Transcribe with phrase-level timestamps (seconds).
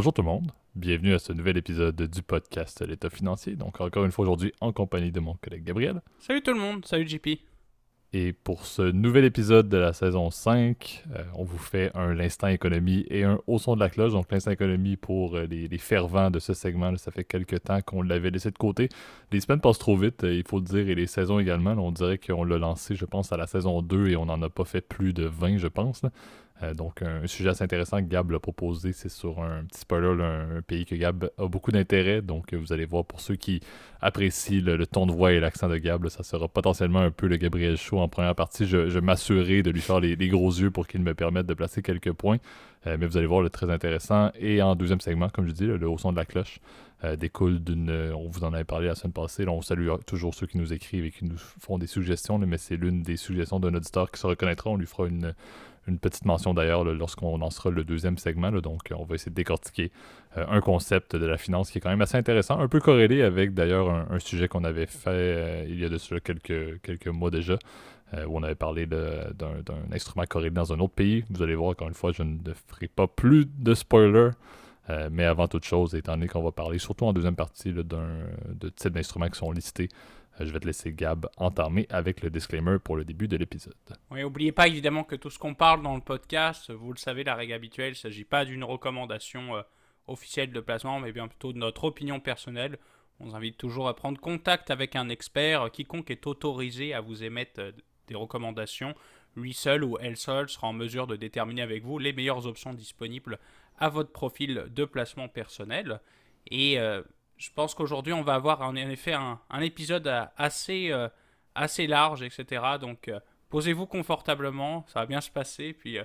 [0.00, 3.54] Bonjour tout le monde, bienvenue à ce nouvel épisode du podcast L'État financier.
[3.54, 6.00] Donc encore une fois aujourd'hui en compagnie de mon collègue Gabriel.
[6.20, 7.28] Salut tout le monde, salut JP.
[8.14, 12.46] Et pour ce nouvel épisode de la saison 5, euh, on vous fait un l'instant
[12.46, 14.12] économie et un au son de la cloche.
[14.12, 18.00] Donc l'instant économie pour euh, les, fervents de ce segment, ça fait quelques temps qu'on
[18.00, 18.88] l'avait laissé de côté.
[19.30, 21.72] Les semaines passent trop vite, euh, il faut le dire, et les saisons également.
[21.72, 24.48] on dirait qu'on l'a lancé, je pense, à la saison 2 et on n'en a
[24.48, 26.02] pas fait plus de 20, je pense.
[26.62, 30.22] Euh, donc, un, sujet assez intéressant que Gab l'a proposé, c'est sur un petit spoiler,
[30.22, 32.22] un, pays que Gab a beaucoup d'intérêt.
[32.22, 33.60] Donc, vous allez voir, pour ceux qui
[34.00, 37.36] apprécient le, ton de voix et l'accent de Gab, ça sera potentiellement un peu le
[37.36, 38.66] Gabriel Show en première partie.
[38.66, 42.12] Je, m'assurerai de lui faire les, gros yeux pour qu'il me permette de placer quelques
[42.12, 42.38] points.
[42.86, 44.30] Euh, mais vous allez voir, le très intéressant.
[44.38, 46.60] Et en deuxième segment, comme je dis, le haut son de la cloche
[47.04, 47.90] euh, découle d'une.
[48.14, 49.46] On vous en avait parlé la semaine passée.
[49.48, 52.76] on salue toujours ceux qui nous écrivent et qui nous font des suggestions, mais c'est
[52.76, 54.70] l'une des suggestions d'un auditeur qui se reconnaîtra.
[54.70, 55.34] On lui fera une
[55.86, 58.50] une petite mention d'ailleurs lorsqu'on lancera le deuxième segment.
[58.52, 59.90] donc, on va essayer de décortiquer
[60.36, 63.22] euh, un concept de la finance qui est quand même assez intéressant, un peu corrélé
[63.22, 67.30] avec d'ailleurs un, sujet qu'on avait fait euh, il y a de cela quelques, mois
[67.30, 67.58] déjà,
[68.14, 69.32] euh, où on avait parlé d'un
[69.92, 71.24] instrument corrélé dans un autre pays.
[71.30, 74.30] Vous allez voir, encore une fois, je ne ferai pas plus de spoilers.
[75.10, 78.92] mais avant toute chose, étant donné qu'on va parler surtout en deuxième partie de types
[78.92, 79.88] d'instruments qui sont listés,
[80.44, 83.74] je vais te laisser Gab entamer avec le disclaimer pour le début de l'épisode.
[84.10, 87.24] Oui, n'oubliez pas évidemment que tout ce qu'on parle dans le podcast, vous le savez,
[87.24, 89.62] la règle habituelle, il ne s'agit pas d'une recommandation euh,
[90.06, 92.78] officielle de placement, mais bien plutôt de notre opinion personnelle.
[93.18, 95.70] On vous invite toujours à prendre contact avec un expert.
[95.70, 97.72] Quiconque est autorisé à vous émettre euh,
[98.08, 98.94] des recommandations,
[99.36, 102.74] lui seul ou elle seule sera en mesure de déterminer avec vous les meilleures options
[102.74, 103.38] disponibles
[103.78, 106.00] à votre profil de placement personnel.
[106.50, 106.78] Et
[107.40, 111.08] je pense qu'aujourd'hui, on va avoir en effet un, épisode euh, assez, euh,
[111.54, 112.62] assez large, etc.
[112.78, 113.18] Donc, euh,
[113.48, 115.72] posez-vous confortablement, ça va bien se passer.
[115.72, 115.96] Puis,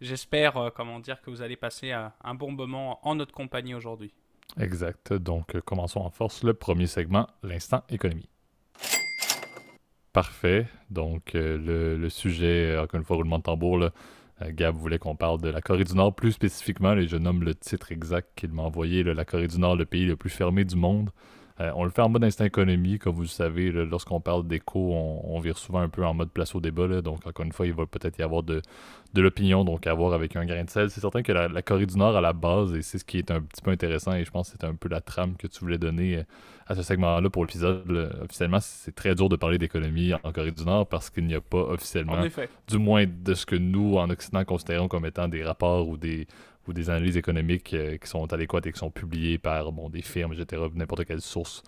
[0.00, 4.14] j'espère, comment dire, que vous allez passer un bon moment en notre compagnie aujourd'hui.
[4.58, 5.12] Exact.
[5.12, 8.30] Donc, commençons en force le premier segment, l'instant économie.
[10.14, 10.66] Parfait.
[10.88, 13.90] Donc, le, le, sujet, encore une fois, roulement de tambour, là, euh,
[14.50, 17.54] Gab voulait qu'on parle de la Corée du Nord plus spécifiquement, et je nomme le
[17.54, 20.76] titre exact qu'il m'a envoyé, la Corée du Nord, le pays le plus fermé du
[20.76, 21.10] monde.
[21.60, 24.92] Euh, on le fait en mode instant économie, comme vous le savez, lorsqu'on parle d'éco,
[24.92, 27.00] on, vire souvent un peu en mode place au débat.
[27.02, 28.62] donc, encore une fois, il va peut-être y avoir de,
[29.16, 30.90] l'opinion, donc à voir avec un grain de sel.
[30.90, 33.30] C'est certain que la, Corée du Nord, à la base, et c'est ce qui est
[33.32, 35.58] un petit peu intéressant, et je pense que c'est un peu la trame que tu
[35.60, 36.22] voulais donner euh,
[36.68, 38.12] à ce segment-là pour l'épisode.
[38.22, 41.40] Officiellement, c'est très dur de parler d'économie en Corée du Nord parce qu'il n'y a
[41.40, 42.22] pas officiellement,
[42.68, 46.28] du moins de ce que nous, en Occident, considérons comme étant des rapports ou des
[46.68, 50.02] ou des analyses économiques euh, qui sont adéquates et qui sont publiées par bon, des
[50.02, 51.62] firmes, etc., n'importe quelle source.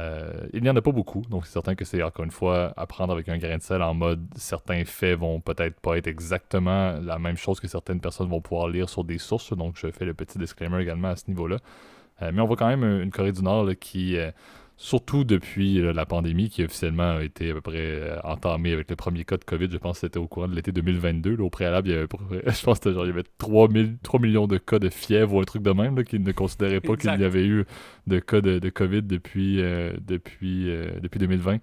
[0.00, 2.72] Euh, il n'y en a pas beaucoup, donc c'est certain que c'est encore une fois
[2.76, 6.08] à prendre avec un grain de sel en mode certains faits vont peut-être pas être
[6.08, 9.90] exactement la même chose que certaines personnes vont pouvoir lire sur des sources, donc je
[9.92, 11.58] fais le petit disclaimer également à ce niveau-là.
[12.22, 14.16] Euh, mais on voit quand même une Corée du Nord qui
[14.76, 18.90] surtout depuis euh, la pandémie qui officiellement a été à peu près euh, entamée avec
[18.90, 19.68] le premier cas de COVID.
[19.70, 21.38] Je pense que c'était au courant de l'été 2022.
[21.38, 22.08] au préalable, il y avait,
[22.46, 23.68] je pense que genre, il y avait 3,
[24.02, 26.96] 3, millions de cas de fièvre ou un truc de même qui ne considéraient pas
[26.96, 27.64] qu'il y avait eu
[28.06, 30.66] de cas de, COVID depuis, euh, depuis,
[31.00, 31.58] depuis 2020.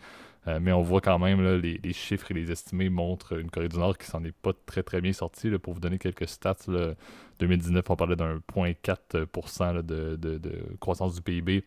[0.61, 3.77] mais on voit quand même là, les, chiffres et les estimés montrent une Corée du
[3.77, 5.49] Nord qui s'en est pas très très bien sortie.
[5.61, 6.93] pour vous donner quelques stats, là,
[7.39, 11.63] 2019, on parlait d'un 0,4% de, de, de croissance du PIB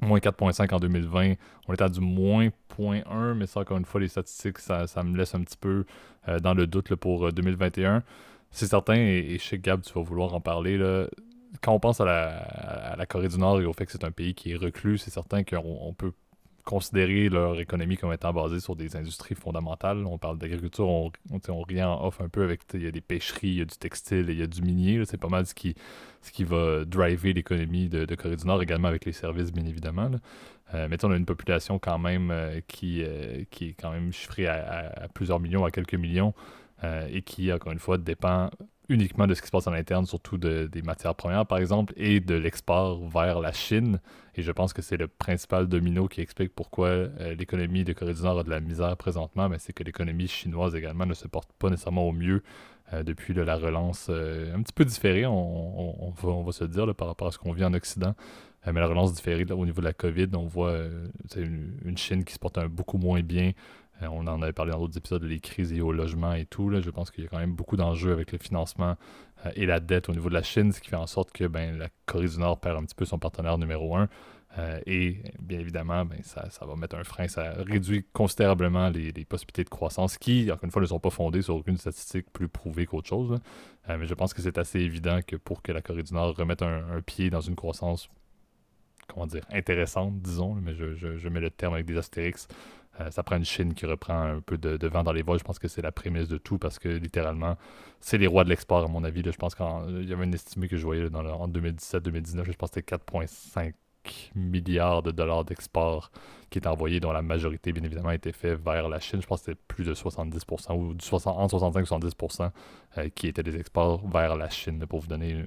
[0.00, 1.34] moins 4.5 en 2020.
[1.68, 2.48] On est à du moins
[2.78, 5.84] 0.1, mais ça, encore une fois, les statistiques, ça, me laisse un petit peu
[6.28, 7.96] euh, dans le doute pour 2021.
[7.96, 8.00] Euh,
[8.50, 11.06] c'est certain, et, chez Gab, tu vas vouloir en parler, là,
[11.62, 14.04] quand on pense à la, à la, Corée du Nord et au fait que c'est
[14.04, 16.12] un pays qui est reclus, c'est certain qu'on peut
[16.66, 20.04] considérer leur économie comme étant basée sur des industries fondamentales.
[20.04, 23.00] On parle d'agriculture, on, on, on rien off un peu avec, il y a des
[23.00, 25.02] pêcheries, il y a du textile, il y a du minier.
[25.06, 25.76] C'est pas mal ce qui,
[26.22, 30.10] ce qui va driver l'économie de, Corée du Nord, également avec les services, bien évidemment.
[30.74, 34.12] Euh, mais on a une population quand même euh, qui, euh, qui est quand même
[34.12, 36.34] chiffrée à, plusieurs millions, à quelques millions,
[37.08, 38.50] et qui, encore une fois, dépend
[38.88, 42.20] uniquement de ce qui se passe en interne, surtout des matières premières, par exemple, et
[42.20, 44.00] de l'export vers la Chine.
[44.36, 48.12] Et je pense que c'est le principal domino qui explique pourquoi euh, l'économie de Corée
[48.12, 51.26] du Nord a de la misère présentement, mais c'est que l'économie chinoise également ne se
[51.26, 52.42] porte pas nécessairement au mieux
[52.92, 56.12] euh, depuis la relance euh, un petit peu différée, on,
[56.44, 58.14] va, se dire, par rapport à ce qu'on vit en Occident.
[58.66, 60.76] mais la relance différée au niveau de la COVID, on voit
[61.34, 63.52] une, Chine qui se porte beaucoup moins bien,
[64.02, 66.68] euh, on en avait parlé dans d'autres épisodes, les crises liées au logement et tout.
[66.68, 66.80] Là.
[66.80, 68.96] Je pense qu'il y a quand même beaucoup d'enjeux avec le financement
[69.44, 71.44] euh, et la dette au niveau de la Chine, ce qui fait en sorte que
[71.44, 74.08] ben, la Corée du Nord perd un petit peu son partenaire numéro un.
[74.58, 79.64] Euh, et bien évidemment, ben, ça, va mettre un frein, ça réduit considérablement les, possibilités
[79.64, 82.86] de croissance qui, encore une fois, ne sont pas fondées sur aucune statistique plus prouvée
[82.86, 83.38] qu'autre chose.
[83.88, 86.62] Mais je pense que c'est assez évident que pour que la Corée du Nord remette
[86.62, 88.08] un, pied dans une croissance,
[89.08, 92.48] comment dire, intéressante, disons, mais je, je, mets le terme avec des astérix,
[93.00, 95.38] euh, ça prend une Chine qui reprend un peu de, vent dans les vols.
[95.38, 97.56] Je pense que c'est la prémisse de tout parce que littéralement,
[98.00, 99.22] c'est les rois de l'export, à mon avis.
[99.24, 102.80] Je pense qu'il y avait une estimé que je voyais en 2017-2019, je pense que
[102.80, 103.72] c'était 4,5
[104.34, 106.10] milliards de dollars d'export
[106.50, 109.20] qui est envoyé, dont la majorité, bien évidemment, a été fait vers la Chine.
[109.20, 112.50] Je pense que c'était plus de 70% ou du 60, entre 65 et 70%
[112.98, 115.44] euh, qui étaient des exports vers la Chine, pour vous donner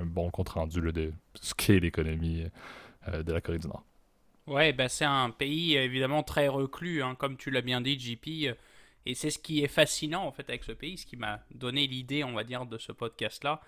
[0.00, 2.46] un, bon compte-rendu de ce qu'est l'économie
[3.08, 3.84] euh, de la Corée du Nord.
[4.48, 8.56] Ouais, bah c'est un pays évidemment très reclus, hein, comme tu l'as bien dit, JP.
[9.04, 11.86] Et c'est ce qui est fascinant en fait avec ce pays, ce qui m'a donné
[11.86, 13.60] l'idée, on va dire, de ce podcast-là.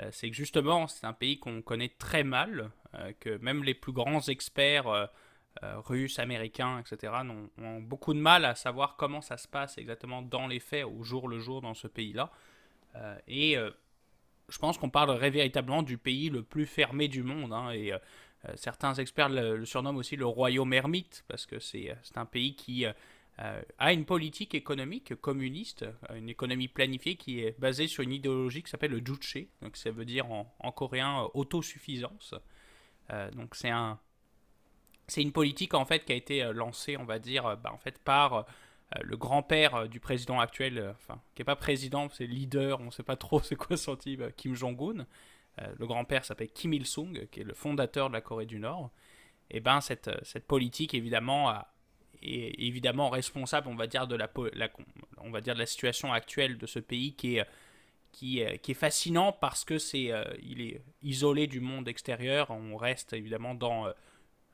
[0.00, 3.74] Euh, c'est que justement, c'est un pays qu'on connaît très mal, euh, que même les
[3.74, 5.06] plus grands experts euh,
[5.78, 7.12] russes, américains, etc.,
[7.58, 11.02] ont, beaucoup de mal à savoir comment ça se passe exactement dans les faits, au
[11.02, 12.30] jour le jour dans ce pays-là.
[13.26, 13.56] et
[14.48, 17.52] je pense qu'on parlerait véritablement du pays le plus fermé du monde.
[17.52, 17.72] Hein,
[18.54, 22.86] certains experts le, surnomment aussi le royaume ermite, parce que c'est un pays qui
[23.38, 28.12] euh, a une politique économique communiste, euh, une économie planifiée qui est basée sur une
[28.12, 32.34] idéologie qui s'appelle le Juche, donc ça veut dire en, coréen euh, autosuffisance.
[33.34, 34.00] donc c'est un,
[35.06, 37.98] c'est une politique en fait qui a été lancée, on va dire, bah, en fait
[37.98, 38.46] par
[39.02, 43.02] le grand-père du président actuel, enfin qui n'est pas président, c'est leader, on ne sait
[43.02, 43.96] pas trop c'est quoi son
[44.36, 45.06] Kim Jong-un.
[45.58, 48.90] Le grand-père s'appelle Kim Il-sung, qui est le fondateur de la Corée du Nord.
[49.50, 51.62] Et ben cette, cette politique évidemment
[52.22, 54.30] est évidemment responsable, on va dire, de la,
[55.18, 57.46] on va dire de la situation actuelle de ce pays qui est,
[58.12, 62.50] qui, qui est fascinant parce que c'est, euh, il est isolé du monde extérieur.
[62.50, 63.92] On reste évidemment dans euh,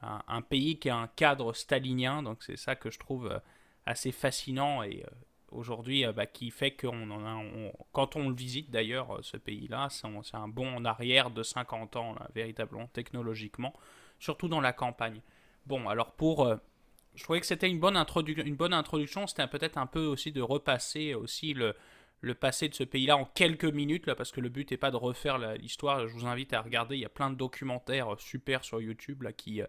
[0.01, 3.39] un, pays qui a un cadre stalinien, donc c'est ça que je trouve euh,
[3.87, 5.05] assez fascinant et
[5.53, 7.43] aujourd'hui bah, qui fait qu'on en a,
[7.93, 12.17] quand on le visite d'ailleurs ce pays-là, c'est un bond en arrière de 50 ans
[12.35, 13.73] véritablement technologiquement,
[14.19, 15.21] surtout dans la campagne.
[15.67, 16.49] Bon, alors pour
[17.15, 17.97] je trouvais que c'était une bonne,
[18.45, 19.27] une bonne introduction.
[19.27, 21.75] C'était peut-être un peu aussi de repasser aussi le,
[22.21, 24.91] le passé de ce pays-là en quelques minutes, là, parce que le but n'est pas
[24.91, 26.07] de refaire l'histoire.
[26.09, 26.97] Je vous invite à regarder.
[26.97, 29.67] Il y a plein de documentaires euh, super sur YouTube là, qui euh,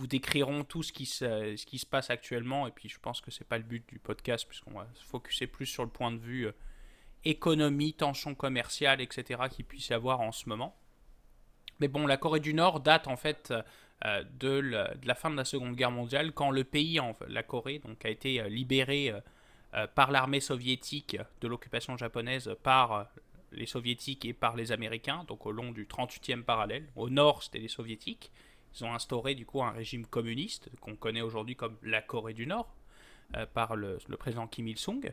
[0.00, 2.66] vous décriront tout ce qui, se, passe actuellement.
[2.66, 5.46] Et puis je pense que c'est pas le but du podcast, puisqu'on va se focuser
[5.46, 6.52] plus sur le point de vue euh,
[7.24, 9.42] économie, tension commerciale, etc.
[9.50, 10.74] qu'il puisse y avoir en ce moment.
[11.80, 13.52] Mais bon, la Corée du Nord date en fait
[14.04, 16.98] euh, de, la fin de la Seconde Guerre mondiale, quand le pays,
[17.28, 19.12] la Corée, a été euh, libéré
[19.94, 23.08] par l'armée soviétique de l'occupation japonaise par
[23.52, 26.88] les soviétiques et par les américains, donc au long du 38e parallèle.
[26.96, 28.32] Au nord, c'était les soviétiques.
[28.74, 32.46] Ils ont instauré du coup un régime communiste qu'on connaît aujourd'hui comme la Corée du
[32.46, 32.72] Nord,
[33.54, 35.12] par le, président Kim Il-sung.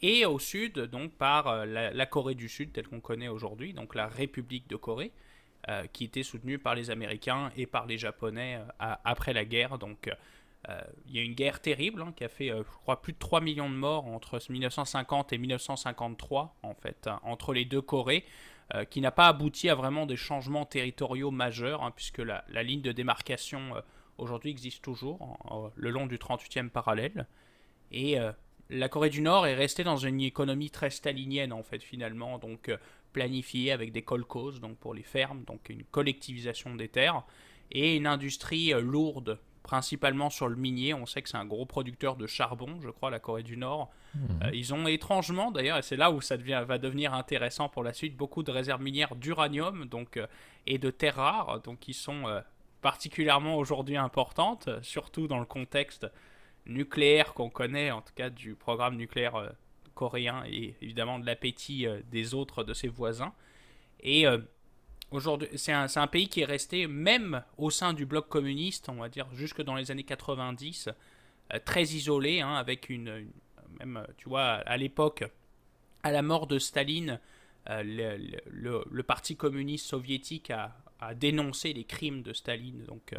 [0.00, 3.94] Et au sud, donc par la, la, Corée du Sud, telle qu'on connaît aujourd'hui, donc
[3.94, 5.12] la République de Corée,
[5.68, 9.76] euh, qui était soutenu par les Américains et par les Japonais euh, après la guerre.
[9.76, 10.08] Donc
[10.68, 13.18] euh, il y a une guerre terrible hein, qui a fait, je crois, plus de
[13.18, 18.24] 3 millions de morts entre 1950 et 1953, en fait, hein, entre les deux Corées.
[18.90, 22.92] Qui n'a pas abouti à vraiment des changements territoriaux majeurs, hein, puisque la, ligne de
[22.92, 23.72] démarcation
[24.18, 25.38] aujourd'hui existe toujours
[25.74, 27.26] le long du 38e parallèle.
[27.92, 28.16] Et
[28.68, 32.38] la Corée du Nord est restée dans une économie très stalinienne, en fait, finalement.
[32.38, 32.70] Donc,
[33.12, 37.24] planifié avec des colcos, donc pour les fermes, donc une collectivisation des terres,
[37.70, 40.94] et une industrie euh, lourde, principalement sur le minier.
[40.94, 43.90] On sait que c'est un gros producteur de charbon, je crois, la Corée du Nord.
[44.14, 44.18] Mmh.
[44.44, 47.82] Euh, ils ont étrangement, d'ailleurs, et c'est là où ça devient, va devenir intéressant pour
[47.82, 50.26] la suite, beaucoup de réserves minières d'uranium donc, euh,
[50.66, 52.24] et de terres rares, donc qui sont
[52.80, 56.06] particulièrement aujourd'hui importantes, surtout dans le contexte
[56.66, 59.52] nucléaire qu'on connaît, en tout cas du programme nucléaire
[59.98, 63.32] coréen et évidemment de l'appétit euh, des autres de ses voisins.
[64.00, 64.38] Et euh,
[65.10, 68.94] aujourd'hui, c'est un, un, pays qui est resté, même au sein du bloc communiste, on
[68.94, 73.26] va dire jusque dans les années 90, euh, très isolé, hein, avec une,
[73.78, 75.24] Même, tu vois, à l'époque,
[76.02, 77.20] à la mort de Staline,
[77.66, 78.16] le,
[78.50, 80.74] le, Parti communiste soviétique a,
[81.14, 83.14] dénoncé les crimes de Staline, donc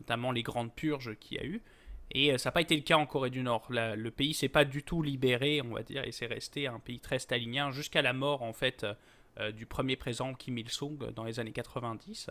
[0.00, 1.62] notamment les grandes purges qu'il y a eu.
[2.10, 3.66] Et euh, ça n'a pas été le cas en Corée du Nord.
[3.70, 7.00] le pays s'est pas du tout libéré, on va dire, et c'est resté un pays
[7.00, 8.86] très stalinien jusqu'à la mort, en fait,
[9.40, 12.30] euh, du premier président Kim Il-sung dans les années 90.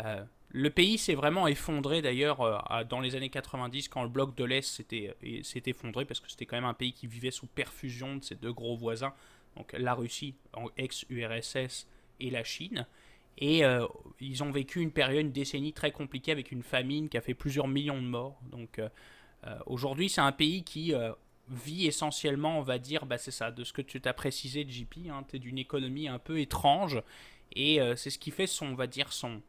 [0.00, 4.44] Euh, le pays s'est vraiment effondré d'ailleurs dans les années 90 quand le bloc de
[4.44, 8.24] l'Est s'était effondré parce que c'était quand même un pays qui vivait sous perfusion de
[8.24, 9.12] ses deux gros voisins,
[9.56, 10.36] donc la Russie,
[10.76, 11.88] ex-URSS,
[12.20, 12.86] et la Chine.
[13.38, 13.62] Et
[14.20, 17.34] ils ont vécu une période, une décennie très compliquée avec une famine qui a fait
[17.34, 18.38] plusieurs millions de morts.
[18.52, 18.80] Donc
[19.66, 20.94] aujourd'hui, c'est un pays qui
[21.48, 25.08] vit essentiellement, on va dire, bah, c'est ça, de ce que tu t'as précisé, JP,
[25.10, 27.02] hein, tu es d'une économie un peu étrange,
[27.52, 29.42] et euh, c'est ce qui fait son, on va dire, son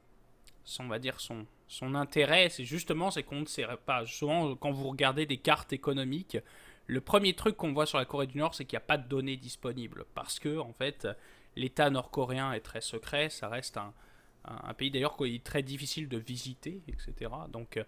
[0.79, 4.72] on va dire, son, son intérêt, c'est justement, c'est qu'on ne sait pas, souvent, quand
[4.72, 6.38] vous regardez des cartes économiques,
[6.88, 8.98] le premier truc qu'on voit sur la Corée du Nord, c'est qu'il n'y a pas
[8.98, 11.07] de données disponibles, parce que, en fait,
[11.55, 13.93] l'État nord-coréen est très secret, ça reste un,
[14.45, 17.31] un, pays d'ailleurs qui est très difficile de visiter, etc.
[17.50, 17.84] Donc, euh,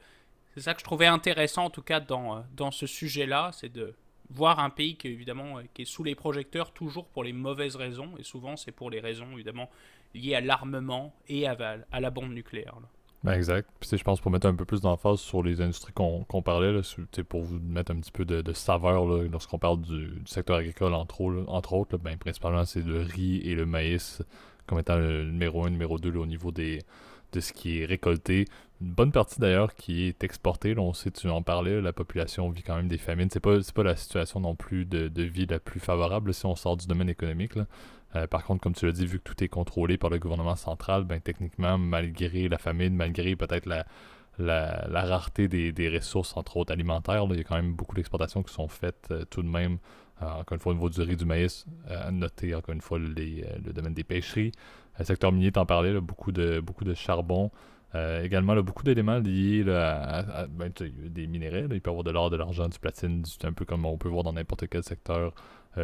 [0.54, 3.72] c'est ça que je trouvais intéressant en tout cas dans, euh, dans ce sujet-là, c'est
[3.72, 3.94] de
[4.30, 7.76] voir un pays qui évidemment euh, qui est sous les projecteurs toujours pour les mauvaises
[7.76, 9.70] raisons et souvent c'est pour les raisons évidemment
[10.18, 11.56] liées à l'armement et à,
[12.00, 12.76] la bombe nucléaire.
[13.24, 13.70] Ben exact.
[13.80, 16.82] Puis, je pense pour mettre un peu plus d'emphase sur les industries qu'on parlait, là,
[17.28, 21.98] pour vous mettre un petit peu de, saveur lorsqu'on parle du, secteur agricole, entre, autres,
[21.98, 24.22] ben, principalement c'est le riz et le maïs
[24.68, 26.84] comme étant le numéro 1, numéro 2 au niveau des,
[27.32, 28.46] de ce qui est récolté.
[28.82, 30.76] Une bonne partie d'ailleurs qui est exportée.
[30.76, 33.30] Là, on sait, tu en parlais, la population vit quand même des famines.
[33.32, 36.78] C'est pas, pas la situation non plus de, vie la plus favorable si on sort
[36.78, 37.54] du domaine économique.
[38.16, 40.56] Euh, par contre, comme tu l'as dit, vu que tout est contrôlé par le gouvernement
[40.56, 43.68] central, ben techniquement, malgré la famine, malgré peut-être
[44.38, 48.54] la, rareté des, ressources, entre autres alimentaires, il y a quand même beaucoup d'exportations qui
[48.54, 49.78] sont faites euh, tout de même.
[50.22, 52.98] Euh, encore une fois, au niveau du riz, du maïs, à noter encore une fois
[52.98, 54.52] le domaine des pêcheries.
[54.98, 56.64] Le secteur minier, t'en parlais, beaucoup, de,
[56.96, 57.52] charbon.
[58.24, 61.68] Également, beaucoup d'éléments liés à, ben, des minéraux.
[61.72, 64.10] il peut y avoir de l'or, de l'argent, du platine, un peu comme on peut
[64.10, 65.34] voir dans n'importe quel secteur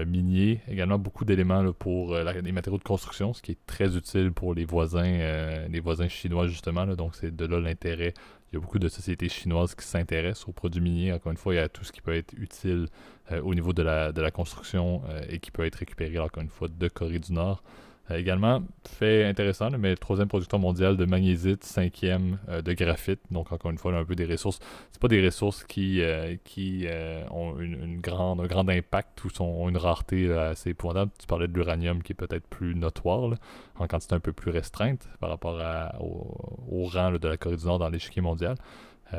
[0.05, 0.61] minier.
[0.67, 4.53] Également, beaucoup d'éléments pour euh, les matériaux de construction, ce qui est très utile pour
[4.53, 6.85] les voisins, les voisins chinois, justement.
[6.87, 8.13] donc, c'est de là l'intérêt.
[8.51, 11.13] Il y a beaucoup de sociétés chinoises qui s'intéressent aux produits miniers.
[11.13, 12.87] Encore une fois, il y a tout ce qui peut être utile
[13.31, 16.67] au niveau de la, de la construction et qui peut être récupéré, encore une fois,
[16.67, 17.63] de Corée du Nord.
[18.11, 23.21] Euh, également, fait intéressant, mais troisième producteur mondial de magnésites, cinquième euh, de graphite.
[23.31, 24.59] Donc, encore une fois, un peu des ressources.
[24.91, 26.85] C'est pas des ressources qui, euh, qui
[27.31, 31.11] ont une, grande, un grand impact ou sont, ont une rareté assez épouvantable.
[31.17, 33.35] Tu parlais de l'uranium qui est peut-être plus notoire,
[33.79, 35.57] en quantité un peu plus restreinte par rapport
[36.01, 38.55] au, rang de la Corée du Nord dans l'échiquier mondial.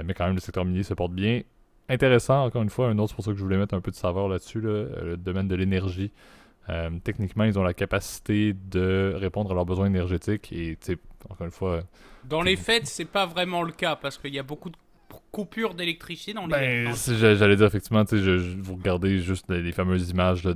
[0.05, 1.43] mais quand même, le secteur minier se porte bien.
[1.89, 3.91] Intéressant, encore une fois, un autre, c'est pour ça que je voulais mettre un peu
[3.91, 6.13] de saveur là-dessus, le domaine de l'énergie.
[6.71, 10.79] Euh, techniquement, ils ont la capacité de répondre à leurs besoins énergétiques et,
[11.29, 11.83] encore une fois.
[12.25, 14.77] Dans les faits, c'est pas vraiment le cas parce qu'il y a beaucoup de
[15.31, 16.85] coupures d'électricité dans les.
[16.85, 20.53] Ben, j'allais dire effectivement, je, vous regardez juste les, fameuses images de,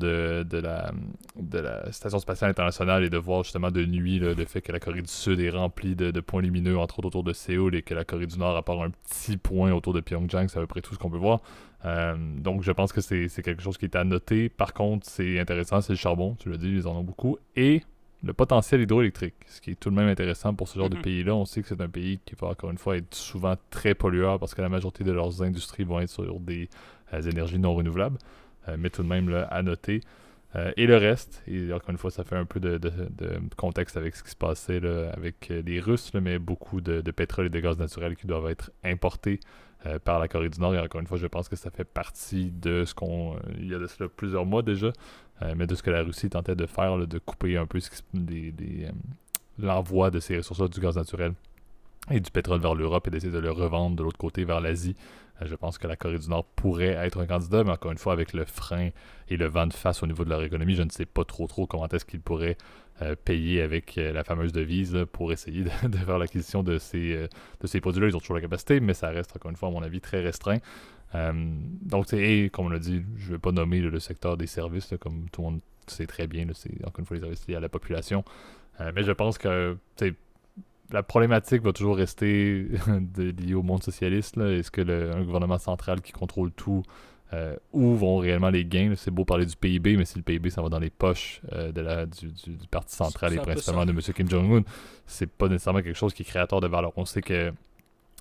[0.49, 0.93] de, la,
[1.37, 4.81] de la Station spatiale internationale et de voir justement de nuit le fait que la
[4.81, 7.83] Corée du Sud est remplie de, de, points lumineux, entre autres autour de Séoul, et
[7.83, 10.61] que la Corée du Nord, à part un petit point autour de Pyongyang, c'est à
[10.61, 11.41] peu près tout ce qu'on peut voir.
[11.85, 14.49] Euh, donc, je pense que c'est quelque chose qui est à noter.
[14.49, 17.39] Par contre, c'est intéressant, c'est le charbon, tu l'as dit, ils en ont beaucoup.
[17.57, 17.83] Et
[18.25, 21.03] le potentiel hydroélectrique, ce qui est tout de même intéressant pour ce genre de mhm.
[21.03, 21.35] pays-là.
[21.35, 24.41] On sait que c'est un pays qui va encore une fois être souvent très pollueur
[24.41, 26.69] parce que la majorité de leurs industries vont être sur des
[27.15, 28.19] euh, énergies non renouvelables,
[28.69, 30.01] euh, mais tout de même à noter.
[30.77, 32.81] et le reste, et encore une fois, ça fait un peu de,
[33.57, 34.81] contexte avec ce qui se passait
[35.13, 39.39] avec les Russes, mais beaucoup de, pétrole et de gaz naturel qui doivent être importés
[39.87, 40.75] euh, par la Corée du Nord.
[40.75, 43.37] Et encore une fois, je pense que ça fait partie de ce qu'on.
[43.37, 44.93] Euh, il y a de cela plusieurs mois déjà,
[45.43, 47.79] euh, mais de ce que la Russie tentait de faire, de couper un peu
[49.59, 51.33] l'envoi de ces ressources-là, du gaz naturel
[52.11, 54.97] et du pétrole vers l'Europe et d'essayer de le revendre de l'autre côté vers l'Asie.
[55.45, 58.13] Je pense que la Corée du Nord pourrait être un candidat, mais encore une fois,
[58.13, 58.91] avec le frein
[59.29, 61.47] et le vent de face au niveau de leur économie, je ne sais pas trop
[61.47, 62.57] trop comment est-ce qu'ils pourraient
[63.01, 67.29] euh, payer avec euh, la fameuse devise pour essayer de, faire l'acquisition de ces, euh,
[67.65, 68.09] ces produits-là.
[68.09, 70.21] Ils ont toujours la capacité, mais ça reste, encore une fois, à mon avis, très
[70.21, 70.59] restreint.
[71.15, 74.95] donc, et comme on l'a dit, je ne vais pas nommer le secteur des services,
[75.01, 77.61] comme tout le monde sait très bien, c'est encore une fois les services liés à
[77.61, 78.25] la population.
[78.95, 79.77] mais je pense que
[80.91, 82.69] la problématique va toujours rester
[83.17, 84.39] liée au monde socialiste.
[84.39, 86.83] Est-ce que le, un gouvernement central qui contrôle tout
[87.35, 88.95] euh, où vont réellement les gains.
[88.97, 91.73] C'est beau parler du PIB, mais si le PIB ça va dans les poches euh,
[91.73, 92.31] de la, du,
[92.71, 94.01] Parti central et principalement de M.
[94.01, 94.63] Kim Jong-un,
[95.07, 96.93] c'est pas nécessairement quelque chose qui est créateur de valeur.
[96.97, 97.53] On sait que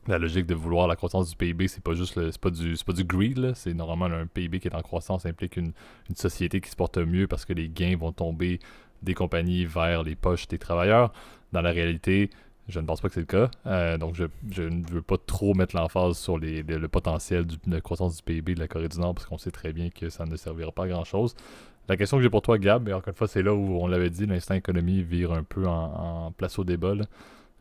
[0.08, 2.92] la logique de vouloir la croissance du PIB, c'est pas juste c'est pas du pas
[2.92, 5.72] du greed, c'est normalement un PIB qui est en croissance implique une,
[6.10, 8.60] une, société qui se porte mieux parce que les gains vont tomber
[9.04, 11.14] des compagnies vers les poches des travailleurs.
[11.54, 12.30] Dans la réalité,
[12.68, 13.50] je ne pense pas que c'est le cas.
[13.66, 18.24] Euh, donc, je, ne veux pas trop mettre l'emphase sur le potentiel de croissance du
[18.24, 20.72] PIB de la Corée du Nord parce qu'on sait très bien que ça ne servira
[20.72, 21.36] pas à grand-chose.
[21.88, 23.88] La question que j'ai pour toi, Gab, et encore une fois, c'est là où on
[23.88, 26.94] l'avait dit, l'instant économie vire un peu en, place au débat.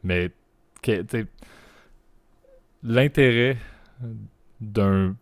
[0.02, 0.30] Mais
[2.82, 3.56] l'intérêt
[4.60, 5.14] d'un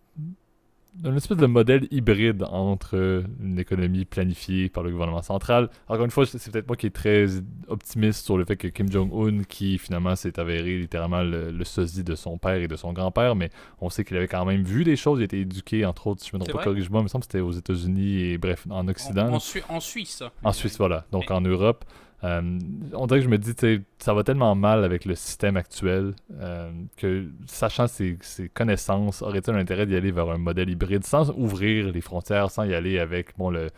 [1.03, 5.69] un espèce de modèle hybride entre une économie planifiée par le gouvernement central.
[5.89, 7.27] Encore une fois, c'est peut-être moi qui est très
[7.69, 12.15] optimiste sur le fait que Kim Jong-un, qui finalement s'est avéré littéralement le, sosie de
[12.15, 14.97] son père et de son grand-père, mais on sait qu'il avait quand même vu des
[14.97, 17.09] choses, il a été éduqué, entre autres, si je me trompe pas, corrige-moi, il me
[17.09, 19.29] semble que c'était aux États-Unis et bref, en Occident.
[19.29, 20.23] En, en, Suisse.
[20.43, 21.07] En Suisse, voilà.
[21.11, 21.85] Donc en Europe.
[22.25, 22.59] Euh,
[22.95, 23.53] on dirait que je me dis,
[23.99, 28.17] ça va tellement mal avec le système actuel euh, que, sachant ses,
[28.55, 32.75] connaissances, aurait-il l'intérêt d'y aller vers un modèle hybride sans ouvrir les frontières, sans y
[32.75, 33.69] aller avec bon, le,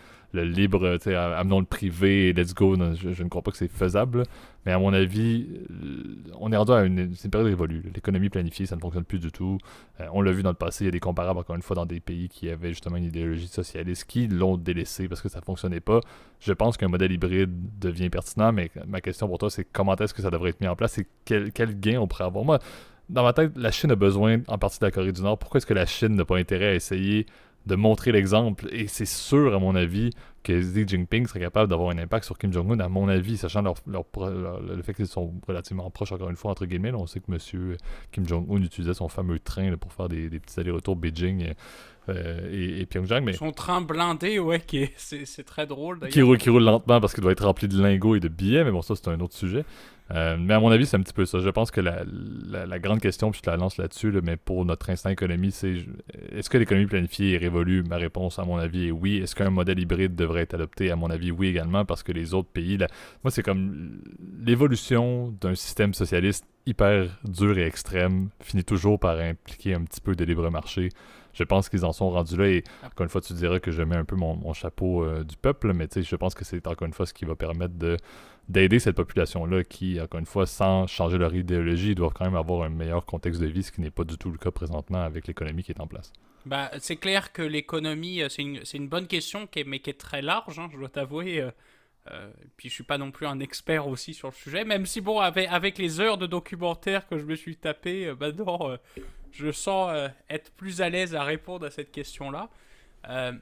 [0.45, 2.77] le libre, amenons le privé et let's go.
[2.95, 4.25] je, ne crois pas que c'est faisable.
[4.65, 7.85] Mais à mon avis, euh, on est rendu à une, une période révolue.
[7.95, 9.59] L'économie planifiée, ça ne fonctionne plus du tout.
[10.01, 11.77] Euh, on l'a vu dans le passé, il y a des comparables, encore une fois,
[11.77, 15.39] dans des pays qui avaient justement une idéologie socialiste, qui l'ont délaissé parce que ça
[15.39, 16.01] ne fonctionnait pas.
[16.41, 20.13] Je pense qu'un modèle hybride devient pertinent, mais ma question pour toi, c'est comment est-ce
[20.13, 22.45] que ça devrait être mis en place et quel, quel gain on pourrait avoir?
[22.45, 22.59] Moi,
[23.09, 25.39] dans ma tête, la Chine a besoin en partie de la Corée du Nord.
[25.39, 27.27] Pourquoi est-ce que la Chine n'a pas intérêt à essayer
[27.67, 28.69] de montrer l'exemple.
[28.73, 30.11] Et c'est sûr, à mon avis,
[30.43, 33.63] que Xi Jinping serait capable d'avoir un impact sur Kim Jong-un, à mon avis, sachant
[33.63, 36.93] leur, le fait qu'ils sont relativement proches, encore une fois, entre guillemets.
[36.93, 37.77] on sait que M.
[38.13, 41.55] Kim Jong-un utilisait son fameux train pour faire des, petits allers-retours Beijing.
[42.09, 43.25] Euh, et, Pyongyang.
[43.25, 43.33] Mais...
[43.33, 46.13] Son train blindé, ouais, qui c'est, très drôle d'ailleurs.
[46.13, 48.65] Qui roule, qui roule lentement parce qu'il doit être rempli de lingots et de billets,
[48.65, 49.65] mais bon, ça c'est un autre sujet.
[50.13, 51.41] Euh, mais à mon avis, c'est un petit peu ça.
[51.41, 54.65] Je pense que la, la, grande question, puis je te la lance là-dessus, mais pour
[54.65, 55.85] notre instant économie, c'est
[56.31, 57.83] est-ce que l'économie planifiée est révolue?
[57.83, 59.17] Ma réponse, à mon avis, est oui.
[59.17, 60.93] Est-ce qu'un modèle hybride devrait être adopté?
[60.93, 62.79] À mon avis, oui également, parce que les autres pays,
[63.25, 64.01] moi, c'est comme
[64.45, 70.15] l'évolution d'un système socialiste hyper dur et extrême finit toujours par impliquer un petit peu
[70.15, 70.91] de libre marché
[71.37, 72.49] je pense qu'ils en sont rendus là.
[72.49, 75.37] Et encore une fois, tu diras que je mets un peu mon, chapeau euh, du
[75.37, 77.97] peuple, mais je pense que c'est encore une fois ce qui va permettre de
[78.49, 82.63] d'aider cette population-là qui, encore une fois, sans changer leur idéologie, doivent quand même avoir
[82.63, 85.27] un meilleur contexte de vie, ce qui n'est pas du tout le cas présentement avec
[85.27, 86.13] l'économie qui est en place.
[86.45, 89.91] Bah, c'est clair que l'économie, euh, c'est une, une, bonne question, qui est, mais qui
[89.91, 91.41] est très large, hein, je dois t'avouer.
[91.41, 91.51] Euh,
[92.13, 95.01] euh, puis je suis pas non plus un expert aussi sur le sujet, même si
[95.01, 98.79] bon, avec, avec les heures de documentaire que je me suis tapé, bah non,
[99.37, 102.49] je sens euh, être plus à l'aise à répondre à cette question-là.
[103.09, 103.33] Euh,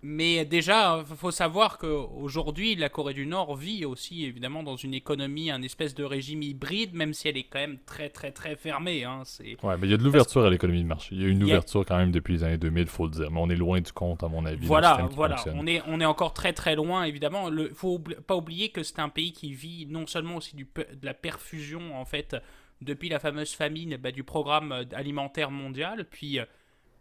[0.00, 4.94] mais déjà, il faut savoir qu'aujourd'hui, la Corée du Nord vit aussi évidemment dans une
[4.94, 8.54] économie, un espèce de régime hybride, même si elle est quand même très très très
[8.54, 9.02] fermée.
[9.02, 9.24] Hein.
[9.64, 11.16] Ouais, mais il y a de l'ouverture à l'économie de marché.
[11.16, 13.30] Il y a une ouverture quand même depuis les années 2000, il faut le dire.
[13.32, 14.66] Mais on est loin du compte, à mon avis.
[14.66, 15.36] Voilà, voilà.
[15.52, 17.48] On est, on est encore très très loin, évidemment.
[17.48, 20.64] Il ne faut pas oublier que c'est un pays qui vit non seulement aussi du,
[20.76, 22.36] de la perfusion en fait
[22.80, 26.44] depuis la fameuse famine bah, du programme euh, alimentaire mondial, puis euh,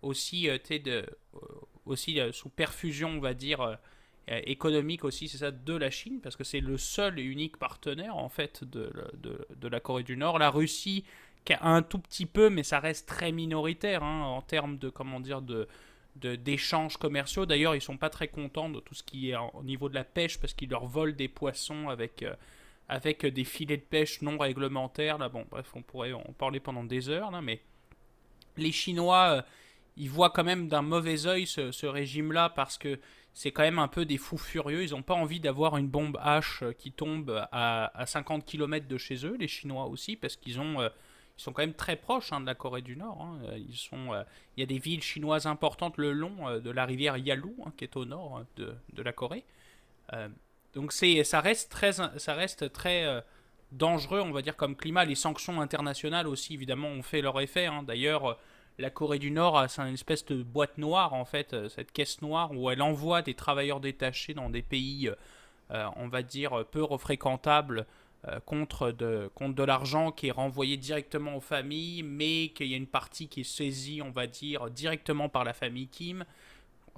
[0.02, 1.04] aussi, euh,
[1.86, 3.78] aussi sous perfusion, on va dire,
[4.28, 8.16] économique aussi, c'est ça, de la Chine, parce que c'est le seul et unique partenaire,
[8.16, 10.38] en fait, de, de, de, la Corée du Nord.
[10.38, 11.06] La Russie,
[11.46, 14.90] qui a un tout petit peu, mais ça reste très minoritaire hein, en termes de,
[14.90, 15.68] comment dire, de
[16.16, 17.46] d'échanges commerciaux.
[17.46, 20.04] D'ailleurs, ils sont pas très contents de tout ce qui est au niveau de la
[20.04, 22.26] pêche parce qu'ils leur volent des poissons avec
[22.90, 25.18] avec des filets de pêche non réglementaires.
[25.18, 27.62] Là, bon, bref, on pourrait en parler pendant des heures, là, mais
[28.58, 29.42] les Chinois, euh,
[29.96, 33.00] ils voient quand même d'un mauvais oeil ce, régime-là parce que
[33.34, 34.84] c'est quand même un peu des fous furieux.
[34.84, 38.98] Ils n'ont pas envie d'avoir une bombe H euh, qui tombe à, 50 km de
[38.98, 40.82] chez eux, les Chinois aussi, parce qu'ils ont.
[40.82, 40.90] Euh,
[41.40, 43.22] ils sont quand même très proches hein, de la Corée du Nord.
[43.22, 43.38] Hein.
[43.72, 44.12] Sont,
[44.56, 47.84] il y a des villes chinoises importantes le long de la rivière Yalu, hein, qui
[47.84, 49.46] est au nord de la Corée.
[50.78, 53.20] Donc c'est, ça reste très, ça reste très euh,
[53.72, 55.06] dangereux, on va dire, comme climat.
[55.06, 57.66] Les sanctions internationales aussi, évidemment, ont fait leur effet.
[57.66, 57.82] Hein.
[57.82, 58.34] D'ailleurs, euh,
[58.78, 62.22] la Corée du Nord a une espèce de boîte noire, en fait, euh, cette caisse
[62.22, 65.10] noire, où elle envoie des travailleurs détachés dans des pays,
[65.72, 67.88] on va dire, peu fréquentables,
[68.46, 72.78] contre de, contre de l'argent qui est renvoyé directement aux familles, mais qu'il y a
[72.78, 76.24] une partie qui est saisie, on va dire, directement par la famille Kim.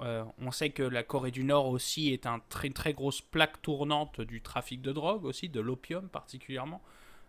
[0.02, 2.40] Euh, on sait que la Corée du Nord aussi est une
[2.74, 6.82] très, grosse plaque tournante du trafic de drogue aussi, de l'opium particulièrement,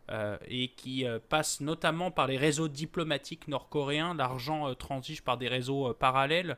[0.09, 4.13] euh, et qui euh, passe notamment par les réseaux diplomatiques nord-coréens.
[4.13, 6.57] L'argent transige par des réseaux parallèles,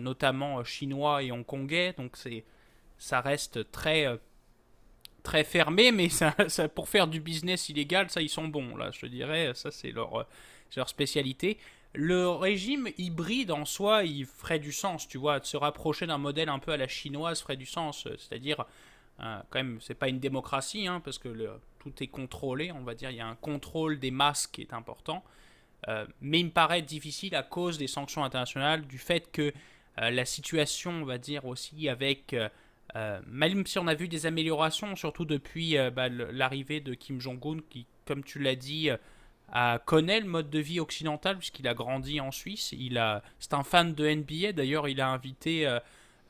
[0.00, 2.16] notamment chinois et hongkongais, donc
[2.96, 4.18] ça reste très,
[5.44, 6.08] fermé, mais
[6.74, 10.26] pour faire du business illégal, ça ils sont bons, là, je dirais, ça c'est leur
[10.88, 11.58] spécialité
[11.94, 16.18] le régime hybride en soi, il ferait du sens, tu vois, de se rapprocher d'un
[16.18, 18.64] modèle un peu à la chinoise ferait du sens, c'est-à-dire,
[19.20, 22.94] euh, quand même, c'est pas une démocratie, hein, parce que tout est contrôlé, on va
[22.94, 25.22] dire, il y a un contrôle des masses qui est important,
[25.88, 29.52] euh, mais il me paraît difficile à cause des sanctions internationales, du fait que
[30.00, 32.34] euh, la situation, on va dire aussi, avec,
[33.26, 37.86] même si on a vu des améliorations, surtout depuis bah, l'arrivée de Kim Jong-un, qui,
[38.04, 38.90] comme tu l'as dit,
[39.84, 42.74] connaît le mode de vie occidental puisqu'il a grandi en Suisse.
[42.76, 44.52] Il a, c'est un fan de NBA.
[44.52, 45.78] D'ailleurs, il a invité, euh,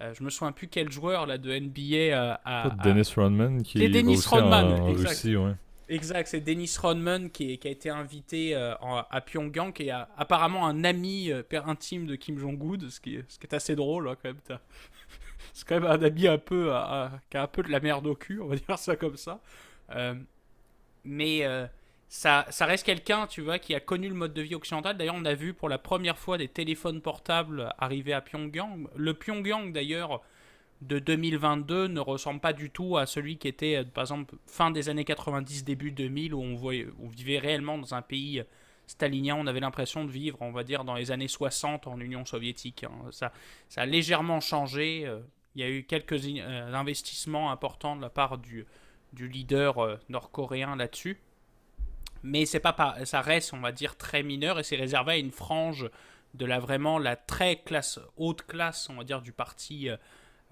[0.00, 3.88] euh, je me souviens plus quel joueur là de NBA à, Dennis Rodman qui est
[3.88, 5.08] Dennis Rodman, en, exact.
[5.08, 5.52] Russie, ouais.
[5.88, 10.82] Exact, c'est Dennis Rodman qui, qui, a été invité à Pyongyang, qui est apparemment un
[10.82, 14.30] ami père intime de Kim Jong-un, ce qui, ce qui est assez drôle hein, quand
[14.30, 14.38] même.
[15.52, 16.72] c'est quand même un ami un peu,
[17.30, 19.40] qui a un peu de la merde au cul, on va dire ça comme ça.
[21.04, 21.68] mais
[22.08, 24.96] ça, reste quelqu'un, tu vois, qui a connu le mode de vie occidental.
[24.96, 28.88] D'ailleurs, on a vu pour la première fois des téléphones portables arriver à Pyongyang.
[28.96, 30.22] Le Pyongyang, d'ailleurs,
[30.80, 34.70] de 2022 ne ressemble pas du tout à celui qui était, euh, par exemple, fin
[34.70, 38.44] des années 90, début 2000, où on, vivait réellement dans un pays
[38.86, 39.34] stalinien.
[39.36, 42.84] On avait l'impression de vivre, on va dire, dans les années 60 en Union soviétique.
[42.84, 43.10] Hein.
[43.10, 43.32] Ça,
[43.76, 45.04] a légèrement changé.
[45.06, 45.20] Euh,
[45.56, 48.66] il y a eu quelques euh, investissements importants de la part du
[49.12, 51.18] leader nord-coréen là-dessus
[52.24, 55.30] mais c'est pas, ça reste, on va dire, très mineur et c'est réservé à une
[55.30, 55.90] frange
[56.32, 59.96] de la vraiment la très classe, haute classe, on va dire, du parti, euh,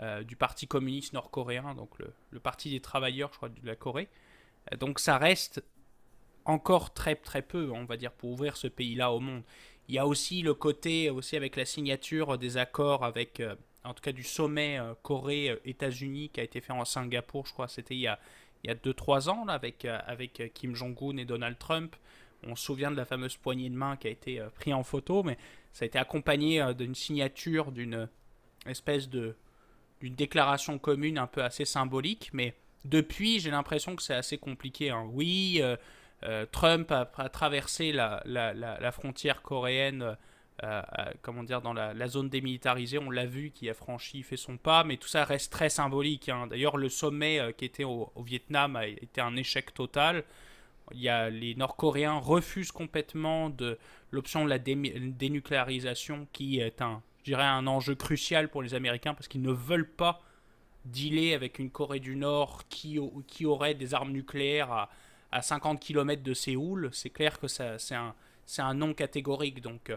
[0.01, 4.11] euh, du parti communiste nord-coréen, donc le, parti des travailleurs, je crois, de la Corée.
[4.79, 5.65] Donc ça reste
[6.45, 9.43] encore très très peu, on va dire, pour ouvrir ce pays-là au monde.
[9.89, 13.95] Il y a aussi le côté, aussi avec la signature des accords avec, euh, en
[13.95, 18.01] tout cas du sommet Corée-États-Unis qui a été fait en Singapour, je crois, c'était il
[18.01, 18.19] y a
[18.65, 21.97] il y a 2-3 ans là, avec, euh, avec euh, Kim Jong-un et Donald Trump.
[22.45, 24.83] On se souvient de la fameuse poignée de main qui a été euh, prise en
[24.83, 25.37] photo, mais
[25.73, 28.09] ça a été accompagné d'une signature, d'une
[28.67, 29.37] espèce de
[30.01, 32.31] d'une déclaration commune un peu assez symbolique.
[32.33, 34.91] Mais depuis, j'ai l'impression que c'est assez compliqué.
[34.91, 35.09] Hein.
[35.13, 35.63] Oui,
[36.51, 40.17] Trump a, traversé la, la, la, frontière coréenne
[40.63, 44.37] euh, euh, comment dire, dans la, zone démilitarisée, on l'a vu, qui a franchi, fait
[44.37, 46.29] son pas, mais tout ça reste très symbolique.
[46.29, 46.47] Hein.
[46.47, 50.23] D'ailleurs, le sommet euh, qui était au, Vietnam a été un échec total.
[50.93, 53.53] Il y a, les Nord-Coréens refusent complètement
[54.13, 59.43] l'option de la dénucléarisation, qui est un, un enjeu crucial pour les Américains, parce qu'ils
[59.43, 60.23] ne veulent pas
[60.85, 63.01] dealer avec une Corée du Nord qui,
[63.45, 64.91] aurait des armes nucléaires à,
[65.33, 66.91] à 50 km de Séoul.
[66.93, 68.15] C'est clair que c'est un,
[68.59, 69.61] un non catégorique.
[69.61, 69.91] Donc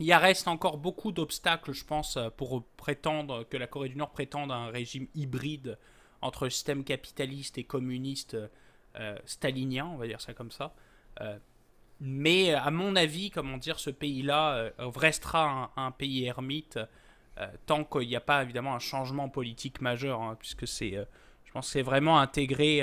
[0.00, 4.10] il y reste encore beaucoup d'obstacles, je pense, pour prétendre que la Corée du Nord
[4.10, 5.78] prétende un régime hybride
[6.20, 8.36] entre système capitaliste et communiste
[8.96, 10.74] euh, stalinien, on va dire ça comme ça.
[11.20, 11.38] Euh,
[12.00, 16.78] mais à mon avis, comment dire, ce pays-là euh, restera un, pays ermite
[17.66, 20.92] tant qu'il n'y a pas évidemment un changement politique majeur, hein, puisque c'est,
[21.44, 22.80] je pense, c'est vraiment intégrer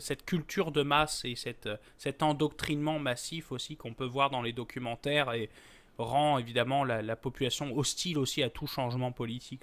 [0.00, 4.52] cette culture de masse et cette, cet endoctrinement massif aussi qu'on peut voir dans les
[4.52, 5.48] documentaires et
[5.98, 9.62] rend évidemment la, population hostile aussi à tout changement politique.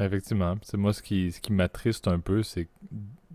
[0.00, 0.56] effectivement.
[0.62, 2.68] C'est moi ce qui, ce qui m'attriste un peu, c'est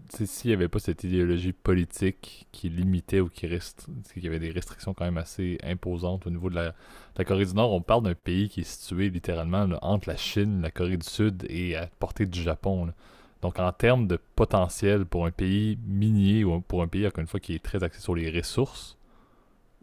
[0.09, 4.39] s'il n'y avait pas cette idéologie politique qui limitait ou qui reste, qu'il y avait
[4.39, 6.75] des restrictions quand même assez imposantes au niveau de la,
[7.17, 10.61] la Corée du Nord, on parle d'un pays qui est situé littéralement entre la Chine,
[10.61, 12.93] la Corée du Sud et à portée du Japon.
[13.41, 17.27] Donc en termes de potentiel pour un pays minier ou pour un pays, encore une
[17.27, 18.97] fois, qui est très axé sur les ressources,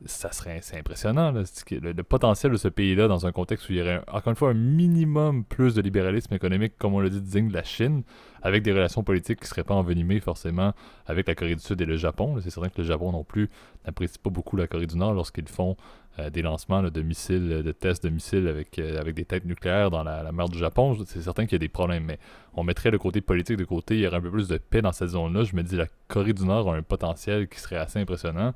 [0.06, 3.82] ça serait c'est impressionnant le, potentiel de ce pays-là dans un contexte où il y
[3.82, 7.48] aurait encore une fois un minimum plus de libéralisme économique comme on l'a dit digne
[7.48, 8.02] de la Chine
[8.42, 10.72] avec des relations politiques qui ne seraient pas envenimées forcément
[11.06, 13.50] avec la Corée du Sud et le Japon c'est certain que le Japon non plus
[13.87, 15.76] n'apprécie pas beaucoup la Corée du Nord lorsqu'ils font
[16.20, 19.90] euh, des lancements de missiles de tests de missiles avec, euh, avec des têtes nucléaires
[19.90, 20.96] dans la, mer du Japon.
[21.06, 22.18] C'est certain qu'il y a des problèmes mais
[22.54, 24.80] on mettrait le côté politique de côté il y aurait un peu plus de paix
[24.80, 25.42] dans cette zone-là.
[25.42, 28.54] Je me dis la Corée du Nord a un potentiel qui serait assez impressionnant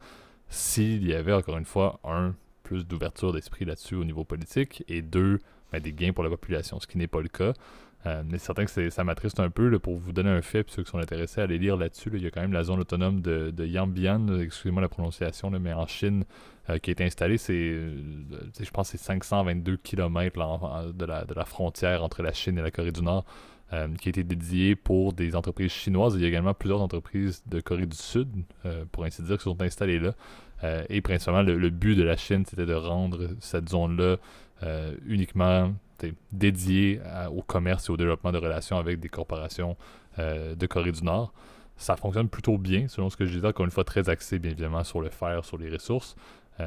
[0.53, 5.03] s'il y avait encore une fois un plus d'ouverture d'esprit là-dessus au niveau politique et
[5.03, 5.41] deux
[5.73, 7.55] ben, des gains pour la population, ce qui n'est pas le cas.
[8.05, 10.75] Euh, mais c'est certain que ça m'attriste un peu pour vous donner un fait, puis
[10.75, 12.11] ceux qui sont intéressés à aller lire là-dessus.
[12.12, 15.87] il y a quand même la zone autonome de, Yambian, excusez-moi la prononciation, mais en
[15.87, 16.25] Chine,
[16.69, 17.38] euh, qui été installée.
[17.38, 17.97] C'est, euh,
[18.61, 22.71] je pense, c'est 522 km de, la, de la frontière entre la Chine et la
[22.71, 23.25] Corée du Nord.
[24.01, 26.15] Qui a été dédié pour des entreprises chinoises.
[26.17, 28.29] Il y a également plusieurs entreprises de Corée du Sud,
[28.93, 30.15] pour ainsi dire, qui sont installées là.
[30.65, 34.17] Euh, et principalement, le, but de la Chine, c'était de rendre cette zone-là
[34.63, 35.73] euh, uniquement
[36.33, 39.77] dédiée au commerce et au développement de relations avec des corporations
[40.19, 41.33] euh, de Corée du Nord.
[41.77, 44.51] Ça fonctionne plutôt bien, selon ce que je disais, encore une fois, très axé, bien
[44.51, 46.17] évidemment, sur le fer, sur les ressources.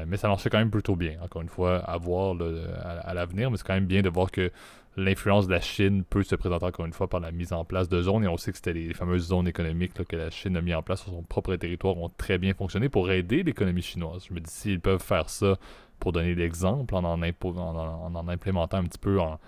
[0.06, 2.36] mais ça marchait quand même plutôt bien, encore une fois, à voir
[2.82, 3.50] à l'avenir.
[3.50, 4.50] Mais c'est quand même bien de voir que
[4.96, 7.88] l'influence de la Chine peut se présenter encore une fois par la mise en place
[7.88, 8.24] de zones.
[8.24, 10.82] Et on sait que c'était les, fameuses zones économiques que la Chine a mis en
[10.82, 14.24] place sur son propre territoire ont très bien fonctionné pour aider l'économie chinoise.
[14.28, 15.58] Je me dis, s'ils peuvent faire ça
[15.98, 19.38] pour donner l'exemple en en, en, implémentant un petit peu en,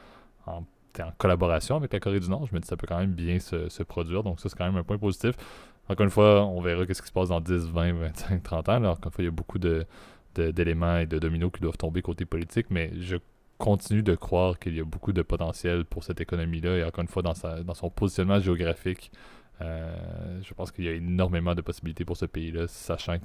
[1.16, 3.82] collaboration avec la Corée du Nord, je me dis, ça peut quand même bien se,
[3.84, 4.22] produire.
[4.22, 5.34] Donc ça, c'est quand même un point positif.
[5.88, 8.80] encore une fois, on verra qu'est-ce qui se passe dans 10, 20, 25, 30 ans.
[8.80, 8.90] Là.
[8.90, 9.86] Encore une fois, il y a beaucoup de,
[10.34, 13.16] d'éléments et de dominos qui doivent tomber côté politique, mais je
[13.58, 17.08] continue de croire qu'il y a beaucoup de potentiel pour cette économie-là et encore une
[17.08, 19.10] fois dans, sa, dans son positionnement géographique.
[19.60, 23.16] Euh, je pense qu'il y a énormément de possibilités pour ce pays-là, sachant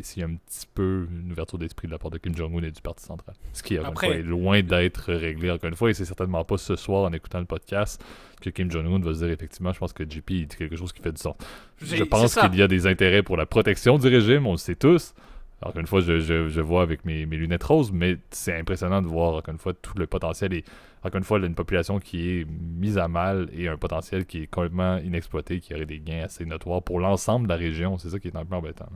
[0.00, 2.62] s'il y a un petit peu une ouverture d'esprit de la part de Kim Jong-un
[2.62, 3.36] et du Parti central.
[3.52, 6.76] Ce qui, Après, est loin d'être réglé, encore une fois, et c'est certainement pas ce
[6.76, 8.02] soir en écoutant le podcast
[8.40, 11.02] que Kim Jong-un va se dire effectivement, je pense que JP dit quelque chose qui
[11.02, 11.36] fait du sens.
[11.82, 14.76] Je pense qu'il y a des intérêts pour la protection du régime, on le sait
[14.76, 15.12] tous,
[15.62, 19.06] encore une fois, je, je, vois avec mes, mes, lunettes roses, mais c'est impressionnant de
[19.06, 20.64] voir, encore une fois, tout le potentiel et,
[21.04, 24.46] encore une fois, une population qui est mise à mal et un potentiel qui est
[24.46, 27.98] complètement inexploité, qui aurait des gains assez notoires pour l'ensemble de la région.
[27.98, 28.88] C'est ça qui est un peu embêtant.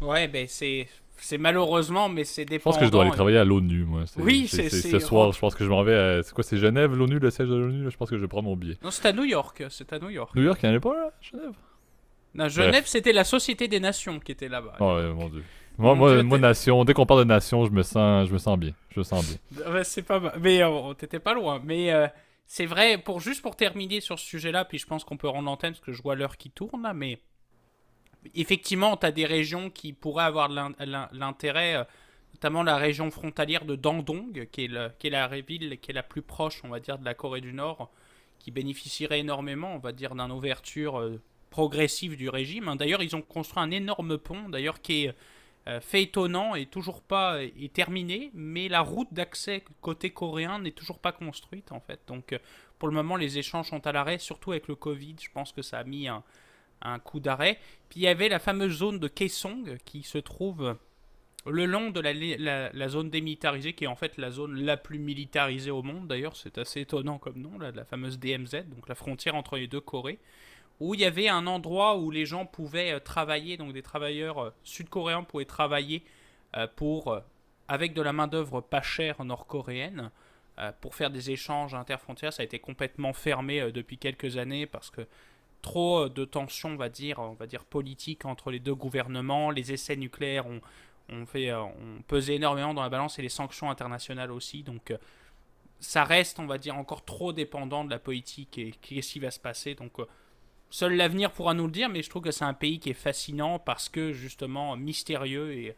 [0.00, 0.86] Ouais, ben c'est.
[1.22, 2.72] C'est malheureusement, mais c'est dépendant.
[2.72, 4.04] Je pense que je dois aller travailler à l'ONU, moi.
[4.16, 5.32] Oui, c'est ce soir.
[5.32, 6.22] Je pense que je m'en vais à.
[6.22, 8.56] C'est quoi, c'est Genève, l'ONU, le siège de l'ONU Je pense que je prendre mon
[8.56, 8.78] billet.
[8.82, 9.62] Non, c'est à New York.
[9.68, 10.34] C'est à New York.
[10.34, 11.12] New York, il n'y en a pas, là?
[11.20, 11.52] Genève?
[12.34, 14.76] Non, Genève, c'était la Société des Nations qui était là-bas.
[14.80, 15.44] Oh, mon Dieu.
[15.80, 18.72] Moi, moi, nation, dès qu'on parle de nation, je me sens, je me sens bien.
[18.90, 19.84] Je me sens bien.
[19.84, 20.38] c'est pas mal.
[20.40, 21.60] Mais euh, t'étais pas loin.
[21.64, 22.06] Mais euh,
[22.46, 25.46] c'est vrai, pour juste pour terminer sur ce sujet-là, puis je pense qu'on peut rendre
[25.46, 27.18] l'antenne parce que je vois l'heure qui tourne là, mais
[28.34, 31.84] effectivement, tu as des régions qui pourraient avoir l'intérêt, euh,
[32.34, 35.94] notamment la région frontalière de Dandong, qui est, le, qui est la ville qui est
[35.94, 37.90] la plus proche, on va dire, de la Corée du Nord,
[38.38, 41.18] qui bénéficierait énormément, on va dire, d'une ouverture
[41.50, 42.68] progressive du régime.
[42.68, 42.76] Hein.
[42.76, 45.12] D'ailleurs, ils ont construit un énorme pont, d'ailleurs, qui est euh,
[45.78, 50.98] fait étonnant et toujours pas est terminé, mais la route d'accès côté coréen n'est toujours
[50.98, 52.00] pas construite en fait.
[52.08, 52.38] Donc euh,
[52.78, 55.62] pour le moment les échanges sont à l'arrêt, surtout avec le Covid, je pense que
[55.62, 56.22] ça a mis un,
[57.04, 57.58] coup d'arrêt.
[57.90, 60.76] Puis il y avait la fameuse zone de Kaesong qui se trouve
[61.46, 65.70] le long de la, zone démilitarisée, qui est en fait la zone la plus militarisée
[65.70, 69.56] au monde d'ailleurs, c'est assez étonnant comme nom, la fameuse DMZ, donc la frontière entre
[69.56, 70.18] les deux Corées
[70.80, 74.38] où il y avait un endroit où les gens pouvaient euh, travailler, donc des travailleurs
[74.38, 76.02] euh, sud-coréens pouvaient travailler
[76.56, 77.16] euh, pour,
[77.68, 80.10] avec de la main-d'œuvre pas chère nord-coréenne
[80.82, 82.34] pour faire des échanges interfrontières.
[82.34, 85.06] Ça a été complètement fermé depuis quelques années parce que
[85.62, 89.50] trop de tensions, on va dire, on va dire politiques entre les deux gouvernements.
[89.50, 90.60] Les essais nucléaires ont,
[92.08, 94.62] pesé énormément dans la balance et les sanctions internationales aussi.
[94.62, 94.92] Donc
[95.78, 99.30] ça reste, on va dire, encore trop dépendant de la politique et qu'est-ce qui va
[99.30, 99.74] se passer.
[99.74, 99.92] Donc
[100.70, 102.94] Seul l'avenir pourra nous le dire, mais je trouve que c'est un pays qui est
[102.94, 105.74] fascinant parce que justement mystérieux et,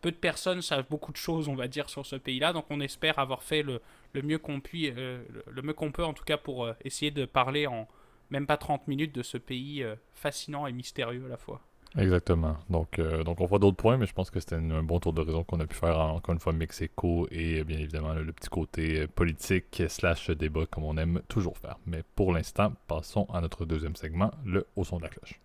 [0.00, 2.52] peu de personnes savent beaucoup de choses, on va dire, sur ce pays-là.
[2.52, 3.80] Donc on espère avoir fait le,
[4.14, 7.68] mieux qu'on euh, le mieux qu'on peut en tout cas pour euh, essayer de parler
[7.68, 7.86] en
[8.30, 11.60] même pas 30 minutes de ce pays euh, fascinant et mystérieux à la fois.
[11.98, 12.56] Exactement.
[12.68, 15.12] Donc, euh, donc on voit d'autres points, mais je pense que c'était un bon tour
[15.12, 19.00] d'horizon qu'on a pu faire encore une fois Mexico et bien évidemment le, petit côté
[19.00, 21.78] euh, politique slash débat comme on aime toujours faire.
[21.86, 25.40] Mais pour l'instant, passons à notre deuxième segment, le au son de la cloche.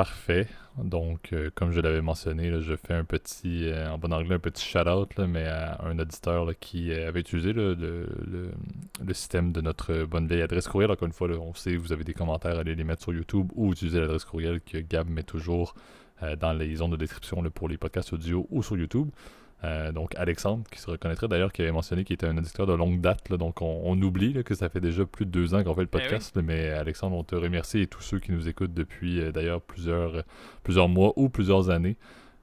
[0.00, 0.46] Parfait.
[0.82, 4.38] Donc, euh, comme je l'avais mentionné, je fais un petit, euh, en bon anglais, un
[4.38, 8.06] petit shout-out, mais à un auditeur qui euh, avait utilisé le,
[9.12, 10.90] système de notre bonne vieille adresse courriel.
[10.90, 13.72] Encore une fois, on sait, vous avez des commentaires, allez les mettre sur YouTube ou
[13.72, 15.74] utiliser l'adresse courriel que Gab met toujours
[16.38, 19.10] dans les zones de description pour les podcasts audio ou sur YouTube.
[19.62, 22.72] Euh, donc Alexandre, qui se reconnaîtrait d'ailleurs, qui avait mentionné qu'il était un auditeur de
[22.72, 23.30] longue date.
[23.32, 25.98] donc on, oublie que ça fait déjà plus de deux ans qu'on fait le eh
[25.98, 26.36] podcast.
[26.42, 30.24] mais Alexandre, on te remercie et tous ceux qui nous écoutent depuis euh, d'ailleurs plusieurs,
[30.62, 31.96] plusieurs mois ou plusieurs années.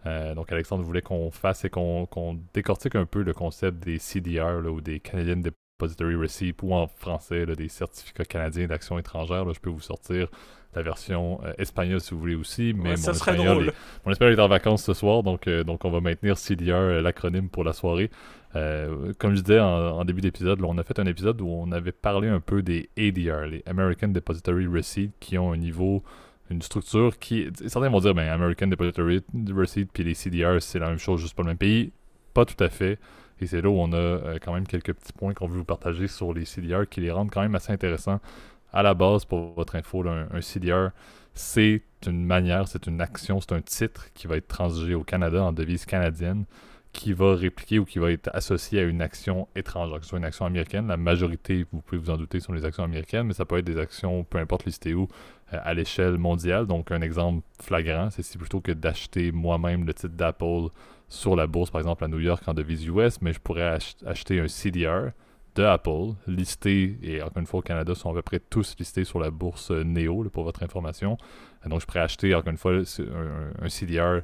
[0.06, 4.62] Euh, donc Alexandre voulait qu'on fasse et qu'on décortique un peu le concept des CDR
[4.72, 5.38] ou des Canadian
[5.78, 9.48] Depository Receipt ou en français des certificats canadiens d'action étrangère.
[9.54, 10.28] je peux vous sortir
[10.74, 12.74] la version euh, espagnole si vous voulez aussi.
[12.76, 13.74] Mais mon, espagnol
[14.08, 17.64] est, en vacances ce soir, donc, euh, donc on va maintenir CDR, euh, l'acronyme pour
[17.64, 18.10] la soirée.
[18.54, 22.28] comme je disais en, début d'épisode, on a fait un épisode où on avait parlé
[22.28, 26.04] un peu des ADR, les American Depository Receipt, qui ont un niveau,
[26.50, 27.50] une structure qui.
[27.68, 29.22] Certains vont dire, ben, American Depository
[29.56, 31.92] Receipt puis les CDR, c'est la même chose, juste pas le même pays.
[32.34, 32.98] Pas tout à fait.
[33.40, 36.08] Et c'est là où on a quand même quelques petits points qu'on veut vous partager
[36.08, 38.20] sur les CDR qui les rendent quand même assez intéressants
[38.74, 40.90] à la base, pour votre info, un, CDR,
[41.34, 45.44] c'est une manière, c'est une action, c'est un titre qui va être transigé au Canada
[45.44, 46.46] en devise canadienne
[46.94, 50.18] qui va répliquer ou qui va être associé à une action étrangère, que ce soit
[50.18, 50.88] une action américaine.
[50.88, 53.66] La majorité, vous pouvez vous en douter, sont les actions américaines, mais ça peut être
[53.66, 55.08] des actions, peu importe listées où,
[55.54, 56.66] euh, à l'échelle mondiale.
[56.66, 60.70] Donc, un exemple flagrant, c'est si plutôt que d'acheter moi-même le titre d'Apple
[61.10, 64.40] sur la bourse, par exemple à New York en devise US, mais je pourrais acheter
[64.40, 65.12] un CDR
[65.58, 69.04] de Apple, listés, et encore une fois au Canada, sont à peu près tous listés
[69.04, 71.18] sur la bourse euh, Neo, pour votre information.
[71.66, 74.22] Euh, donc je pourrais acheter, encore une fois, un, CDR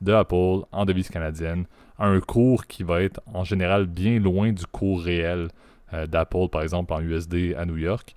[0.00, 1.66] de Apple en devise canadienne
[1.98, 5.48] à un cours qui va être en général bien loin du cours réel
[5.92, 8.14] euh, d'Apple, par exemple en USD à New York.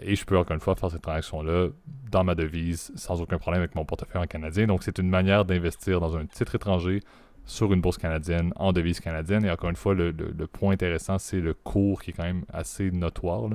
[0.00, 1.68] Et je peux encore une fois faire cette transaction-là
[2.10, 4.66] dans ma devise sans aucun problème avec mon portefeuille en canadien.
[4.66, 7.00] Donc c'est une manière d'investir dans un titre étranger
[7.46, 9.44] sur une bourse canadienne en devise canadienne.
[9.44, 10.12] Et encore une fois, le,
[10.46, 13.50] point intéressant, c'est le cours qui est quand même assez notoire.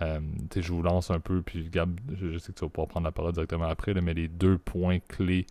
[0.00, 0.20] Euh,
[0.54, 3.12] je vous lance un peu, puis Gab, je, sais que tu vas pouvoir prendre la
[3.12, 5.46] parole directement après, mais les deux points clés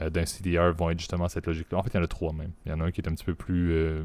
[0.00, 1.78] euh, d'un CDR vont être justement cette logique-là.
[1.78, 2.52] En fait, il y en a trois même.
[2.64, 4.04] Il y en a un qui est un petit peu plus euh,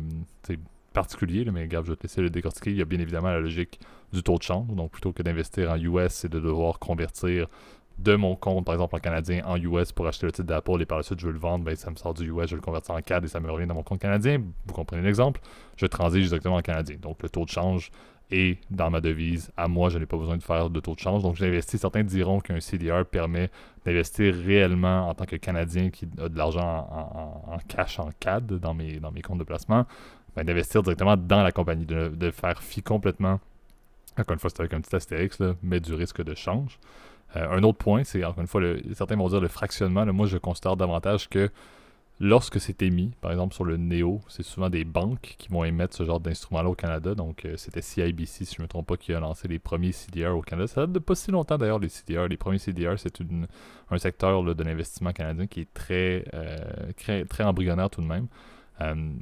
[0.94, 2.72] particulier, mais Gab, je vais te laisser le décortiquer.
[2.72, 3.80] Il y a bien évidemment la logique
[4.12, 4.68] du taux de change.
[4.70, 7.48] Donc, plutôt que d'investir en US et de devoir convertir
[8.02, 10.86] de mon compte, par exemple en canadien, en US pour acheter le titre d'Apple et
[10.86, 12.62] par la suite je veux le vendre, ben, ça me sort du US, je le
[12.62, 14.42] convertis en CAD et ça me revient dans mon compte canadien.
[14.66, 15.42] Vous comprenez l'exemple?
[15.78, 16.98] Je transige directement en canadien.
[17.02, 17.92] Donc, le taux de change
[18.32, 21.00] et dans ma devise, à moi, je n'ai pas besoin de faire de taux de
[21.00, 21.22] change.
[21.22, 21.82] Donc, j'investis.
[21.82, 23.50] Certains diront qu'un CDR permet
[23.86, 26.88] d'investir réellement en tant que Canadien qui a de l'argent
[27.48, 29.86] en, cash, en CAD dans mes, dans mes comptes de placement,
[30.36, 33.40] ben, d'investir directement dans la compagnie, de, faire fi complètement.
[34.18, 36.80] Encore une fois, c'est avec un petit astérix, mais du risque de change.
[37.36, 38.62] Euh, un autre point, c'est encore une fois,
[38.94, 40.06] certains vont dire le fractionnement.
[40.08, 41.50] moi, je considère davantage que
[42.20, 45.96] lorsque c'est émis, par exemple sur le NEO, c'est souvent des banques qui vont émettre
[45.96, 47.16] ce genre d'instrument-là au Canada.
[47.16, 49.92] Donc, euh, c'était CIBC, si je ne me trompe pas, qui a lancé les premiers
[49.92, 50.68] CDR au Canada.
[50.68, 52.28] Ça date de pas si longtemps d'ailleurs, les CDR.
[52.28, 53.14] Les premiers CDR, c'est
[53.90, 56.58] un secteur de l'investissement canadien qui est très, euh,
[56.98, 58.28] très, très, embryonnaire tout de même.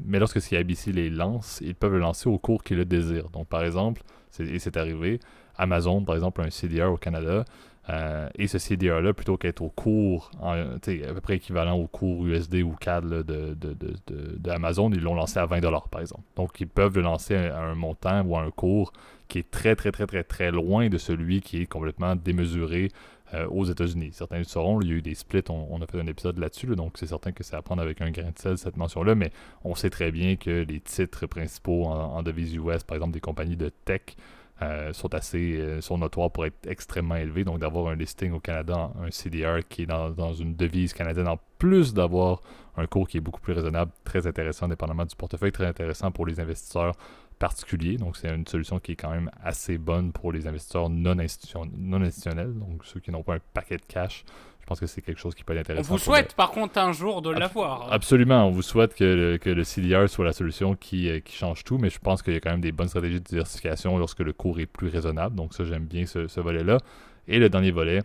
[0.05, 3.29] Mais lorsque CIBC les lance, ils peuvent le lancer au cours qu'ils le désirent.
[3.29, 4.03] Donc, par exemple,
[4.39, 5.19] et c'est arrivé,
[5.57, 7.43] Amazon, par exemple, a un CDR au Canada.
[7.89, 12.61] Euh, et ce CDR-là, plutôt qu'être au cours, à peu près équivalent au cours USD
[12.61, 16.23] ou CAD de, de, de, Amazon, ils l'ont lancé à 20$ par exemple.
[16.35, 18.93] Donc ils peuvent le lancer à un montant ou à un cours
[19.27, 22.89] qui est très très très très très loin de celui qui est complètement démesuré
[23.33, 24.09] euh, aux États-Unis.
[24.11, 26.67] Certains le sauront, il y a eu des splits, on, a fait un épisode là-dessus,
[26.75, 29.31] donc c'est certain que c'est à prendre avec un grain de sel cette mention-là, mais
[29.63, 33.19] on sait très bien que les titres principaux en, en devises US, par exemple des
[33.19, 34.01] compagnies de tech,
[34.61, 37.43] euh, sont assez euh, sont notoires pour être extrêmement élevés.
[37.43, 41.39] Donc d'avoir un listing au Canada, un CDR qui est dans, une devise canadienne, en
[41.57, 42.41] plus d'avoir
[42.75, 46.25] un cours qui est beaucoup plus raisonnable, très intéressant, dépendamment du portefeuille, très intéressant pour
[46.25, 46.93] les investisseurs
[47.39, 47.97] particuliers.
[47.97, 52.53] Donc c'est une solution qui est quand même assez bonne pour les investisseurs non, institutionnels,
[52.53, 54.25] donc ceux qui n'ont pas un paquet de cash
[54.69, 55.93] pense que c'est quelque chose qui peut être intéressant.
[55.93, 57.91] On vous souhaite par contre un jour de l'avoir.
[57.91, 61.35] Absolument, on vous souhaite que le, que le CDR soit la solution qui, euh, qui
[61.35, 63.97] change tout, mais je pense qu'il y a quand même des bonnes stratégies de diversification
[63.97, 65.35] lorsque le cours est plus raisonnable.
[65.35, 66.77] Donc ça, j'aime bien ce, ce volet-là.
[67.27, 68.01] Et le dernier volet,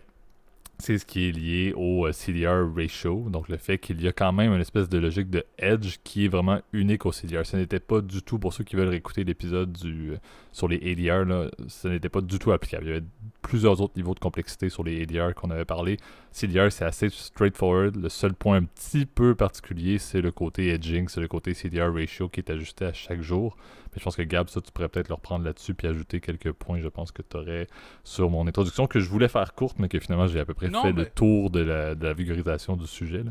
[0.77, 4.11] c'est ce qui est lié au euh, CDR ratio, donc le fait qu'il y a
[4.11, 7.45] quand même une espèce de logique de edge qui est vraiment unique au CDR.
[7.45, 10.17] Ce n'était pas du tout, pour ceux qui veulent réécouter l'épisode du euh,
[10.51, 12.85] sur les ADR, là, ce n'était pas du tout applicable.
[12.85, 13.05] Il y avait
[13.41, 15.97] plusieurs autres niveaux de complexité sur les ADR qu'on avait parlé.
[16.35, 17.95] CDR, c'est assez straightforward.
[17.95, 21.93] Le seul point un petit peu particulier, c'est le côté edging, c'est le côté CDR
[21.93, 23.55] ratio qui est ajusté à chaque jour.
[23.93, 26.51] Mais je pense que Gab, ça, tu pourrais peut-être le reprendre là-dessus puis ajouter quelques
[26.51, 27.67] points, je pense, que tu aurais
[28.03, 30.69] sur mon introduction que je voulais faire courte, mais que finalement j'ai à peu près
[30.69, 33.23] fait le tour de la, de la vigorisation du sujet.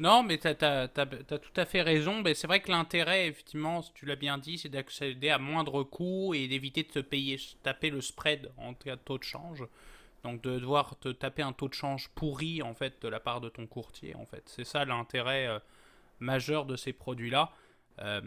[0.00, 2.24] Non, mais tu as, tout à fait raison.
[2.34, 6.48] C'est vrai que l'intérêt, effectivement, tu l'as bien dit, c'est d'accéder à moindre coût et
[6.48, 9.64] d'éviter de se payer, taper le spread en cas de taux de change.
[10.30, 13.40] Donc de devoir te taper un taux de change pourri, en fait, de la part
[13.40, 14.42] de ton courtier, en fait.
[14.46, 15.58] C'est ça l'intérêt euh,
[16.20, 17.52] majeur de ces produits-là.
[18.00, 18.20] Euh,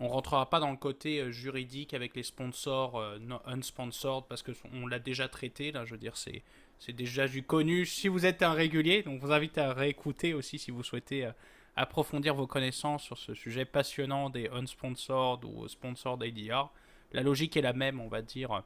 [0.00, 3.02] on rentrera pas dans le côté euh, juridique avec les sponsors
[3.46, 6.42] unsponsored parce qu'on l'a déjà traité, là, je veux dire, c'est
[6.78, 9.02] c'est déjà du connu si vous êtes un régulier.
[9.02, 11.32] Donc, vous invite à réécouter aussi si vous souhaitez euh,
[11.76, 16.70] approfondir vos connaissances sur ce sujet passionnant des unsponsored ou sponsored ADR.
[17.12, 18.62] La logique est la même, on va dire,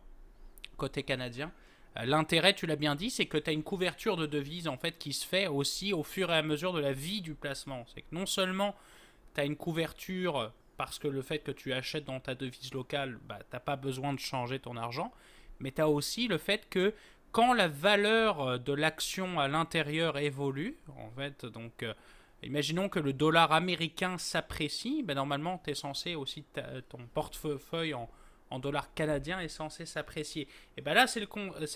[0.77, 1.53] côté canadien.
[2.05, 4.99] L'intérêt, tu l'as bien dit, c'est que tu as une couverture de devises en fait
[4.99, 7.85] qui se fait aussi au fur et à mesure de la vie du placement.
[7.93, 8.77] C'est que non seulement
[9.35, 13.19] tu as une couverture parce que le fait que tu achètes dans ta devise locale,
[13.27, 15.13] bah, tu n'as pas besoin de changer ton argent,
[15.59, 16.95] mais tu as aussi le fait que
[17.33, 21.95] quand la valeur euh, de l'action à l'intérieur évolue, en fait, donc euh,
[22.45, 26.45] imaginons que le dollar américain s'apprécie, ben normalement tu es censé aussi,
[26.89, 28.09] ton portefeuille en,
[28.51, 30.49] en dollars canadiens est censé s'apprécier.
[30.77, 31.29] Et ben là, c'est le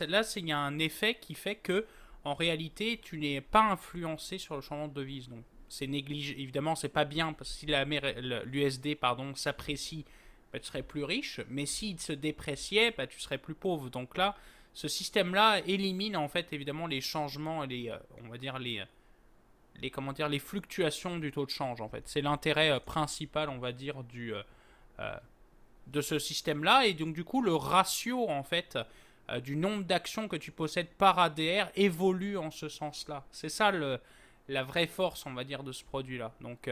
[0.07, 1.87] là, il y a un effet qui fait que
[2.25, 5.29] en réalité, tu n'es pas influencé sur le changement de devise.
[5.29, 6.41] Donc c'est négligé.
[6.41, 10.05] Évidemment, c'est pas bien parce que si l'USD pardon s'apprécie,
[10.53, 11.41] ben, tu serais plus riche.
[11.49, 13.91] Mais s'il se dépréciait, ben, tu serais plus pauvre.
[13.91, 14.37] Donc là,
[14.75, 18.83] ce système-là élimine en fait évidemment les changements les, euh, on va dire les,
[19.81, 22.07] les, comment dire, les fluctuations du taux de change en fait.
[22.07, 24.43] C'est l'intérêt euh, principal, on va dire, du, euh,
[25.87, 26.87] de ce système-là.
[26.87, 28.79] Et donc du coup, le ratio en fait
[29.45, 33.25] du nombre d'actions que tu possèdes par ADR évolue en ce sens-là.
[33.31, 34.01] C'est ça le,
[34.49, 36.33] la vraie force, on va dire, de ce produit-là.
[36.41, 36.69] Donc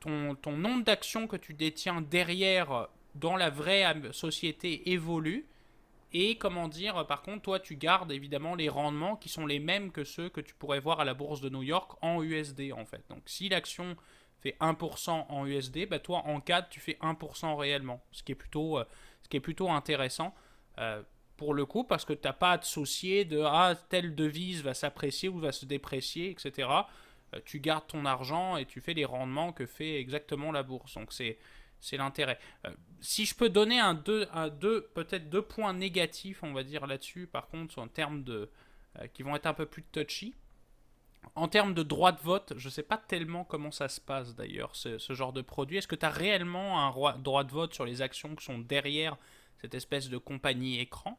[0.00, 5.46] ton, ton nombre d'actions que tu détiens derrière dans la vraie société évolue
[6.12, 9.90] Et comment dire, par contre, toi, tu gardes évidemment les rendements qui sont les mêmes
[9.90, 12.84] que ceux que tu pourrais voir à la bourse de New York en USD, en
[12.84, 13.02] fait.
[13.08, 13.96] Donc, si l'action
[14.44, 18.02] fait 1% en USD, bah, toi, en CAD, tu fais 1% réellement.
[18.12, 18.84] Ce qui est plutôt, euh,
[19.22, 20.34] ce qui est plutôt intéressant.
[20.78, 21.02] Euh,
[21.36, 24.62] pour le coup, parce que tu n'as pas à te soucier de ah, telle devise
[24.62, 26.68] va s'apprécier ou va se déprécier, etc.
[27.34, 30.94] Euh, tu gardes ton argent et tu fais les rendements que fait exactement la bourse.
[30.94, 31.38] Donc c'est
[31.80, 32.38] c'est l'intérêt.
[33.00, 36.86] Si je peux donner un deux, un deux peut-être deux points négatifs, on va dire
[36.86, 38.50] là-dessus, par contre, en termes de
[39.12, 40.34] qui vont être un peu plus touchy.
[41.34, 44.34] En termes de droit de vote, je ne sais pas tellement comment ça se passe
[44.34, 45.78] d'ailleurs, ce, ce, genre de produit.
[45.78, 49.16] Est-ce que tu as réellement un droit de vote sur les actions qui sont derrière
[49.60, 51.18] cette espèce de compagnie écran?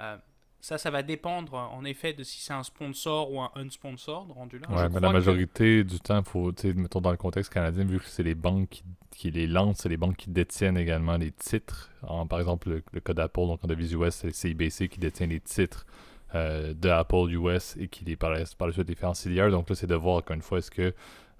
[0.00, 0.16] Euh,
[0.60, 4.58] ça, ça va dépendre en effet de si c'est un sponsor ou un unsponsor rendu
[4.58, 4.68] là.
[4.70, 8.24] Ouais, mais la majorité du temps, faut, mettons dans le contexte canadien, vu que c'est
[8.24, 8.82] les banques qui,
[9.12, 11.90] qui les lancent, c'est les banques qui détiennent également les titres.
[12.28, 15.40] par exemple, le, le cas d'Apple, donc en devise US, c'est CIBC qui détient les
[15.40, 15.86] titres
[16.34, 19.50] euh, de Apple US et qui les, par, par la suite les fait en CDR.
[19.50, 20.94] Donc là, c'est de voir encore une fois, est-ce que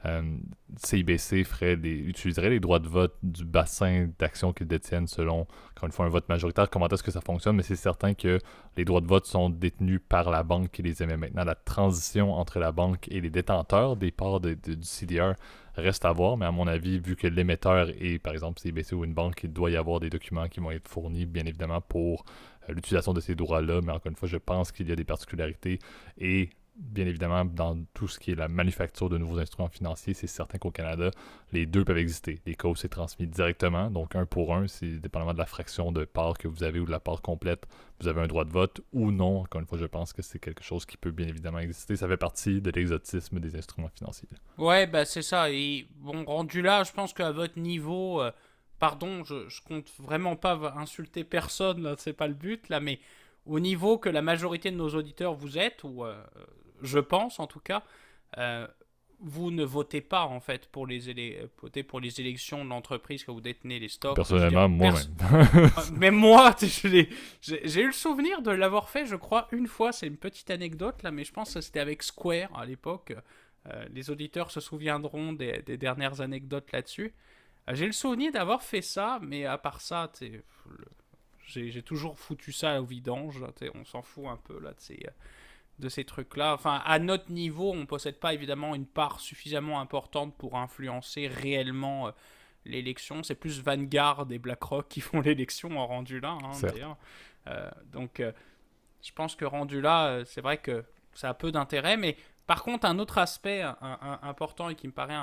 [0.06, 0.22] euh,
[0.76, 5.92] CIBC ferait utiliserait les droits de vote du bassin d'action qu'ils détiennent selon, encore une
[5.92, 6.70] fois, un vote majoritaire.
[6.70, 7.56] Comment est-ce que ça fonctionne?
[7.56, 8.38] Mais c'est certain que
[8.76, 11.16] les droits de vote sont détenus par la banque qui les émet.
[11.16, 15.32] Maintenant, la transition entre la banque et les détenteurs des parts du CDR
[15.74, 19.04] reste à voir, mais à mon avis, vu que l'émetteur est, par exemple, CIBC ou
[19.04, 22.24] une banque, il doit y avoir des documents qui vont être fournis, bien évidemment, pour
[22.72, 23.80] l'utilisation de ces droits-là.
[23.82, 25.78] Mais encore une fois, je pense qu'il y a des particularités
[26.18, 30.26] et bien évidemment, dans tout ce qui est la manufacture de nouveaux instruments financiers, c'est
[30.26, 31.10] certain qu'au Canada,
[31.52, 32.40] les deux peuvent exister.
[32.46, 36.04] Les causes c'est transmis directement, donc un pour un, c'est dépendamment de la fraction de
[36.04, 37.66] part que vous avez ou de la part complète,
[38.00, 39.40] vous avez un droit de vote ou non.
[39.40, 41.96] Encore une fois, je pense que c'est quelque chose qui peut bien évidemment exister.
[41.96, 44.28] Ça fait partie de l'exotisme des instruments financiers.
[44.56, 45.50] Ouais, bah c'est ça.
[45.50, 48.30] Et bon, rendu là, je pense qu'à votre niveau, euh,
[48.78, 53.00] pardon, je, je compte vraiment pas insulter personne, c'est pas le but là, mais
[53.46, 56.14] au niveau que la majorité de nos auditeurs vous êtes, ou euh,
[56.82, 57.82] je pense en tout cas,
[58.36, 58.66] euh,
[59.20, 61.48] vous ne votez pas en fait pour les,
[61.88, 64.14] pour les élections de l'entreprise que vous détenez les stocks.
[64.14, 65.70] Personnellement, moi-même.
[65.92, 69.90] Mais moi, j'ai eu le souvenir de l'avoir fait, je crois, une fois.
[69.92, 73.12] C'est une petite anecdote là, mais je pense que c'était avec Square à l'époque.
[73.66, 77.12] Euh, les auditeurs se souviendront des, dernières anecdotes là-dessus.
[77.68, 80.10] Euh, j'ai le souvenir d'avoir fait ça, mais à part ça,
[81.46, 83.42] j'ai toujours foutu ça au vidange.
[83.74, 85.06] on s'en fout un peu là de ces
[85.88, 86.54] ces trucs-là.
[86.54, 91.28] Enfin, à notre niveau, on ne possède pas évidemment une part suffisamment importante pour influencer
[91.28, 92.10] réellement euh,
[92.64, 93.22] l'élection.
[93.22, 96.96] C'est plus Vanguard et BlackRock qui font l'élection en rendu là, hein, d'ailleurs.
[97.46, 98.32] Euh, donc, euh,
[99.02, 101.96] je pense que rendu là, c'est vrai que ça a peu d'intérêt.
[101.96, 102.16] Mais
[102.48, 103.62] par contre, un autre aspect
[104.22, 105.14] important et qui me paraît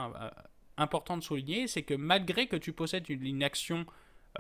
[0.78, 3.86] important de souligner, c'est que malgré que tu possèdes une, action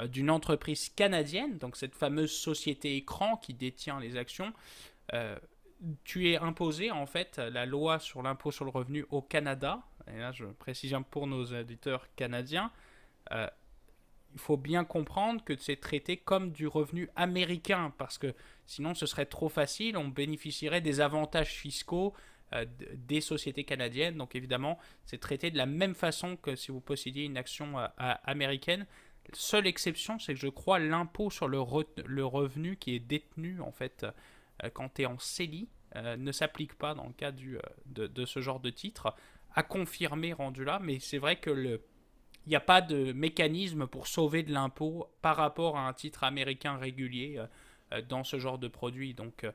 [0.09, 4.53] d'une entreprise canadienne, donc cette fameuse société écran qui détient les actions,
[6.03, 10.17] tu es imposé en fait la loi sur l'impôt sur le revenu au Canada, et
[10.19, 12.71] là je précise pour nos auditeurs canadiens,
[13.31, 13.47] euh,
[14.33, 18.33] il faut bien comprendre que c'est traité comme du revenu américain, parce que
[18.65, 22.19] sinon ce serait trop facile, on bénéficierait des avantages fiscaux euh,
[22.95, 27.25] des sociétés canadiennes, donc évidemment c'est traité de la même façon que si vous possédiez
[27.25, 28.85] une action euh, américaine.
[29.33, 34.05] Seule exception, c'est que je crois l'impôt sur le, revenu qui est détenu en fait
[34.73, 38.41] quand tu es en CELI euh, ne s'applique pas dans le cas euh, de, ce
[38.41, 39.15] genre de titre,
[39.53, 41.81] à confirmer rendu là, mais c'est vrai que le,
[42.45, 46.25] il n'y a pas de mécanisme pour sauver de l'impôt par rapport à un titre
[46.25, 47.41] américain régulier
[47.93, 49.13] euh, dans ce genre de produit.
[49.13, 49.47] Donc,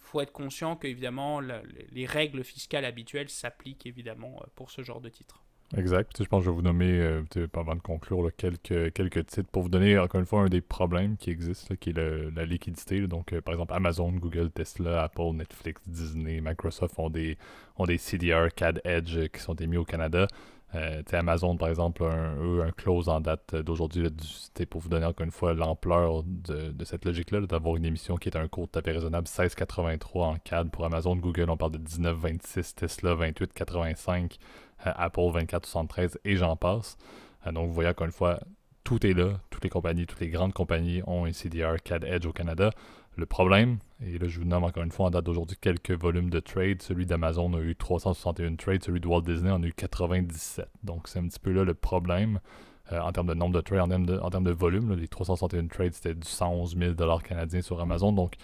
[0.00, 5.42] faut être conscient qu'évidemment, les règles fiscales habituelles s'appliquent évidemment pour ce genre de titre.
[5.76, 6.22] Exact.
[6.22, 7.22] je pense que je vais vous nommer, euh,
[7.54, 11.18] avant de conclure, quelques, quelques titres pour vous donner, encore une fois, un des problèmes
[11.18, 13.06] qui existent, qui est la liquidité.
[13.06, 17.36] Donc, euh, par exemple, Amazon, Google, Tesla, Apple, Netflix, Disney, Microsoft ont des,
[17.76, 20.26] ont des CDR, CAD Edge euh, qui sont émis au Canada.
[21.12, 24.06] Amazon, par exemple, un, un close en date d'aujourd'hui,
[24.68, 28.28] pour vous donner encore une fois l'ampleur de, de, cette logique-là, d'avoir une émission qui
[28.28, 31.78] est un cours à fait raisonnable, 16,83 en CAD pour Amazon, Google, on parle de
[31.78, 34.38] 19,26, Tesla, 28,85.
[34.86, 36.96] Euh, Apple 2473 et j'en passe.
[37.46, 38.38] Euh, donc vous voyez encore une fois,
[38.84, 39.40] tout est là.
[39.50, 42.70] Toutes les compagnies, toutes les grandes compagnies ont un CDR CAD Edge au Canada.
[43.18, 46.30] Le problème, et là je vous nomme encore une fois en date d'aujourd'hui quelques volumes
[46.30, 46.80] de trade.
[46.82, 50.68] Celui d'Amazon a eu 361 trades, celui de Walt Disney en a eu 97.
[50.84, 52.38] Donc c'est un petit peu là le problème.
[52.92, 55.08] Euh, en termes de nombre de trades, en termes de, en termes de volume, les
[55.08, 58.12] 361 trades, c'était du 111 000 canadiens sur Amazon.
[58.12, 58.34] Donc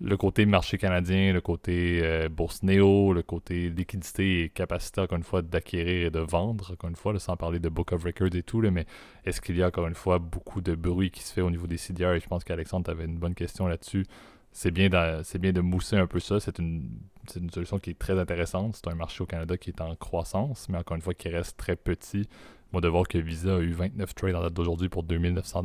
[0.00, 5.18] le côté marché canadien, le côté euh, bourse néo, le côté liquidité et capacité, encore
[5.18, 8.34] une fois, d'acquérir et de vendre, encore une fois, sans parler de Book of Records
[8.34, 8.86] et tout, mais
[9.26, 11.66] est-ce qu'il y a, encore une fois, beaucoup de bruit qui se fait au niveau
[11.66, 12.12] des CDR?
[12.14, 14.06] Et je pense qu'Alexandre avait une bonne question là-dessus.
[14.52, 14.88] C'est bien,
[15.22, 16.40] c'est bien de mousser un peu ça.
[16.40, 16.88] C'est une,
[17.36, 18.76] une solution qui est très intéressante.
[18.76, 21.56] C'est un marché au Canada qui est en croissance, mais encore une fois, qui reste
[21.56, 22.26] très petit.
[22.72, 25.62] Moi, de voir que Visa a eu 29 trades en date d'aujourd'hui pour 2900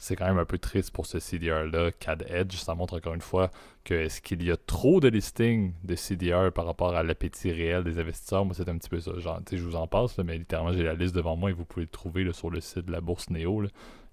[0.00, 1.90] c'est quand même un peu triste pour ce CDR-là.
[1.90, 3.50] CAD Edge, ça montre encore une fois
[3.82, 7.82] que est-ce qu'il y a trop de listings de CDR par rapport à l'appétit réel
[7.82, 8.44] des investisseurs?
[8.44, 9.18] Moi, c'est un petit peu ça.
[9.18, 11.84] Genre, je vous en passe, mais littéralement, j'ai la liste devant moi et vous pouvez
[11.84, 13.64] le trouver sur le site de la bourse Néo.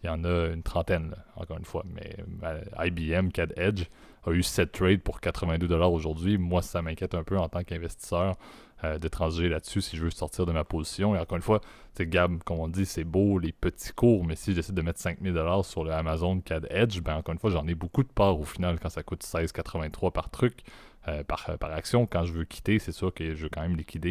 [0.04, 1.84] Il y en a une trentaine, encore une fois.
[1.94, 3.84] Mais euh, IBM, CAD Edge,
[4.26, 6.40] a eu 7 trades pour 82 aujourd'hui.
[6.40, 8.36] Moi, ça m'inquiète un peu en tant qu'investisseur.
[8.84, 11.16] Euh, de transiger là-dessus si je veux sortir de ma position.
[11.16, 11.62] Et encore une fois,
[11.98, 15.64] Gab, comme on dit, c'est beau les petits cours, mais si j'essaie de mettre 5000$
[15.64, 18.44] sur le Amazon CAD Edge, ben encore une fois, j'en ai beaucoup de parts au
[18.44, 20.60] final quand ça coûte 16,83 par truc.
[21.08, 22.08] Euh, par, par, action.
[22.08, 24.10] Quand je veux quitter, c'est sûr que je veux quand même liquider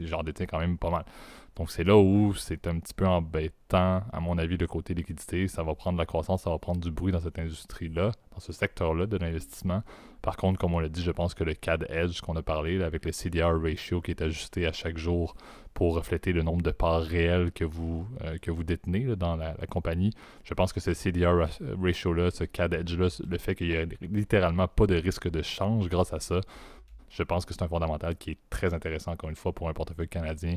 [0.00, 1.04] et j'en détiens quand même pas mal.
[1.54, 5.48] Donc c'est là où c'est un petit peu embêtant, à mon avis, le côté liquidité.
[5.48, 8.40] Ça va prendre de la croissance, ça va prendre du bruit dans cette industrie-là, dans
[8.40, 9.82] ce secteur-là de l'investissement.
[10.22, 12.82] Par contre, comme on l'a dit, je pense que le CAD Edge qu'on a parlé,
[12.82, 15.34] avec le CDR ratio qui est ajusté à chaque jour
[15.72, 20.12] pour refléter le nombre de parts réelles que vous, euh, détenez dans la, compagnie,
[20.44, 21.48] je pense que ce CDR
[21.80, 25.88] ratio-là, ce CAD Edge-là, le fait qu'il n'y ait littéralement pas de risque de change
[25.88, 26.40] grâce à ça,
[27.10, 29.72] je pense que c'est un fondamental qui est très intéressant, encore une fois, pour un
[29.72, 30.54] portefeuille canadien.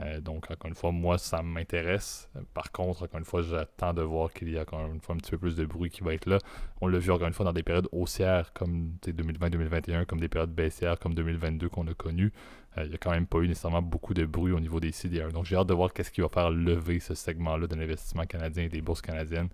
[0.00, 2.28] Euh, donc, encore une fois, moi, ça m'intéresse.
[2.54, 5.18] Par contre, encore une fois, j'attends de voir qu'il y a encore une fois un
[5.18, 6.38] petit peu plus de bruit qui va être là.
[6.80, 10.52] On l'a vu encore une fois dans des périodes haussières comme 2020-2021, comme des périodes
[10.52, 12.32] baissières comme 2022 qu'on a connues.
[12.76, 14.92] Euh, il n'y a quand même pas eu nécessairement beaucoup de bruit au niveau des
[14.92, 15.32] CDR.
[15.32, 18.64] Donc, j'ai hâte de voir qu'est-ce qui va faire lever ce segment-là de l'investissement canadien
[18.64, 19.48] et des bourses canadiennes.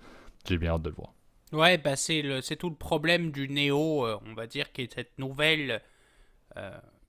[0.47, 1.15] J'ai bien hâte de le voir.
[1.53, 5.19] Ouais, bah c'est tout le problème du néo, euh, on va dire, qui est cette
[5.19, 5.81] nouvelle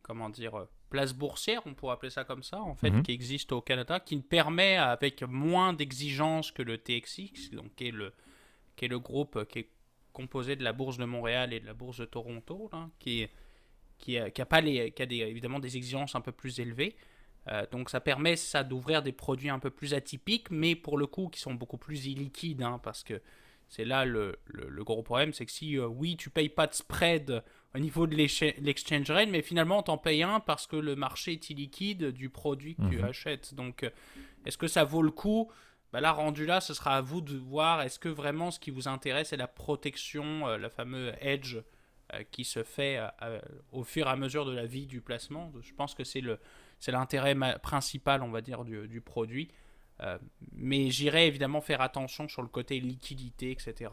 [0.06, 3.04] comment dire, place boursière, on pourrait appeler ça comme ça, en fait, mhm.
[3.04, 7.92] qui existe au Canada, qui permet, avec moins d'exigences que le TXX, donc qui est
[7.92, 8.14] le,
[8.76, 9.70] qui est le groupe qui est
[10.14, 12.70] composé de la bourse de Montréal et de la bourse de Toronto,
[13.00, 13.28] qui,
[13.98, 16.60] qui, a, qui a, pas les, qui a des, évidemment des exigences un peu plus
[16.60, 16.96] élevées.
[17.48, 21.06] Euh, donc ça permet ça d'ouvrir des produits un peu plus atypiques, mais pour le
[21.06, 23.22] coup qui sont beaucoup plus illiquides, hein, parce que
[23.68, 27.44] c'est là le, le, gros problème, c'est que si oui tu payes pas de spread
[27.76, 31.50] au niveau de l'exchange rate, mais finalement, t'en payes un parce que le marché est
[31.50, 33.04] illiquide du produit que tu mhm.
[33.04, 33.54] achètes.
[33.54, 33.90] Donc, euh,
[34.46, 35.52] est-ce que ça vaut le coup?
[35.92, 38.72] Bah Là, rendu là, ce sera à vous de voir est-ce que vraiment ce qui
[38.72, 41.58] vous intéresse est la protection, euh, la fameuse edge
[42.14, 43.02] euh, qui se fait
[43.74, 45.52] au fur et à mesure de la vie du placement?
[45.62, 46.22] Je pense que c'est
[46.88, 49.52] l'intérêt principal, on va dire, du, du produit.
[50.54, 53.90] mais j'irai évidemment faire attention sur le côté liquidité, etc.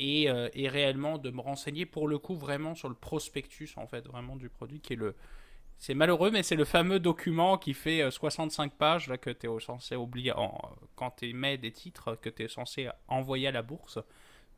[0.00, 4.06] Euh, et, réellement de me renseigner pour le coup vraiment sur le prospectus en fait
[4.06, 5.14] vraiment du produit qui est le
[5.78, 9.46] c'est malheureux mais c'est le fameux document qui fait 65 euh, pages là que tu
[9.46, 10.58] es censé oublier en,
[10.96, 13.98] quand tu émets des titres que tu es censé envoyer à la bourse.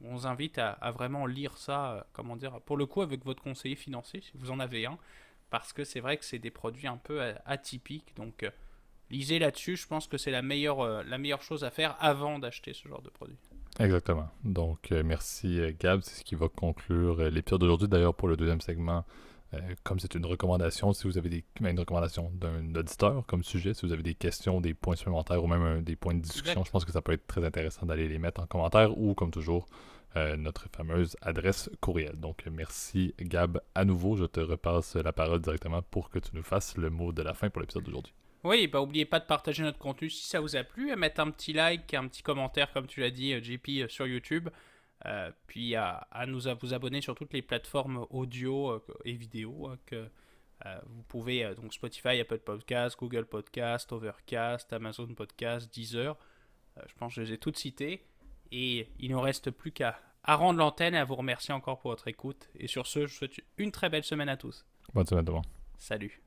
[0.05, 3.43] On vous invite à, vraiment lire ça euh, comment dire pour le coup avec votre
[3.43, 4.99] conseiller financier si vous en avez un
[5.51, 8.49] parce que c'est vrai que c'est des produits un peu atypiques donc
[9.11, 12.73] lisez là-dessus je pense que c'est la meilleure la meilleure chose à faire avant d'acheter
[12.73, 13.37] ce genre de produit
[13.81, 14.29] Exactement.
[14.45, 16.01] Donc, euh, merci euh, Gab.
[16.03, 17.89] C'est ce qui va conclure euh, l'épisode d'aujourd'hui.
[17.89, 19.05] D'ailleurs, pour le deuxième segment,
[19.85, 23.73] comme c'est une recommandation, si vous avez des, ben, une recommandation d'un auditeur comme sujet,
[23.73, 26.71] si vous avez des questions, des points supplémentaires ou même des points de discussion, je
[26.73, 29.67] pense que ça peut être très intéressant d'aller les mettre en commentaire ou, comme toujours,
[30.17, 32.17] notre fameuse adresse courriel.
[32.17, 34.17] Donc, merci Gab à nouveau.
[34.17, 37.33] Je te repasse la parole directement pour que tu nous fasses le mot de la
[37.33, 38.13] fin pour l'épisode d'aujourd'hui.
[38.45, 41.21] Oui, bah oubliez pas de partager notre contenu si ça vous a plu, à mettre
[41.21, 44.51] un petit like, un petit commentaire comme tu l'as dit euh, JP euh, sur YouTube,
[45.07, 50.09] euh, puis à, nous vous abonner sur toutes les plateformes audio et vidéo hein, que
[50.87, 56.17] vous pouvez donc Spotify, Apple Podcast, Google Podcast, Overcast, Amazon Podcast, Deezer.
[56.87, 58.07] je pense que je les ai toutes citées
[58.51, 62.09] et il ne reste plus qu'à rendre l'antenne et à vous remercier encore pour votre
[62.09, 62.49] écoute.
[62.59, 64.65] Et sur ce, je vous souhaite une très belle semaine à tous.
[64.95, 65.43] Bonne semaine, demain.
[65.77, 66.23] Salut.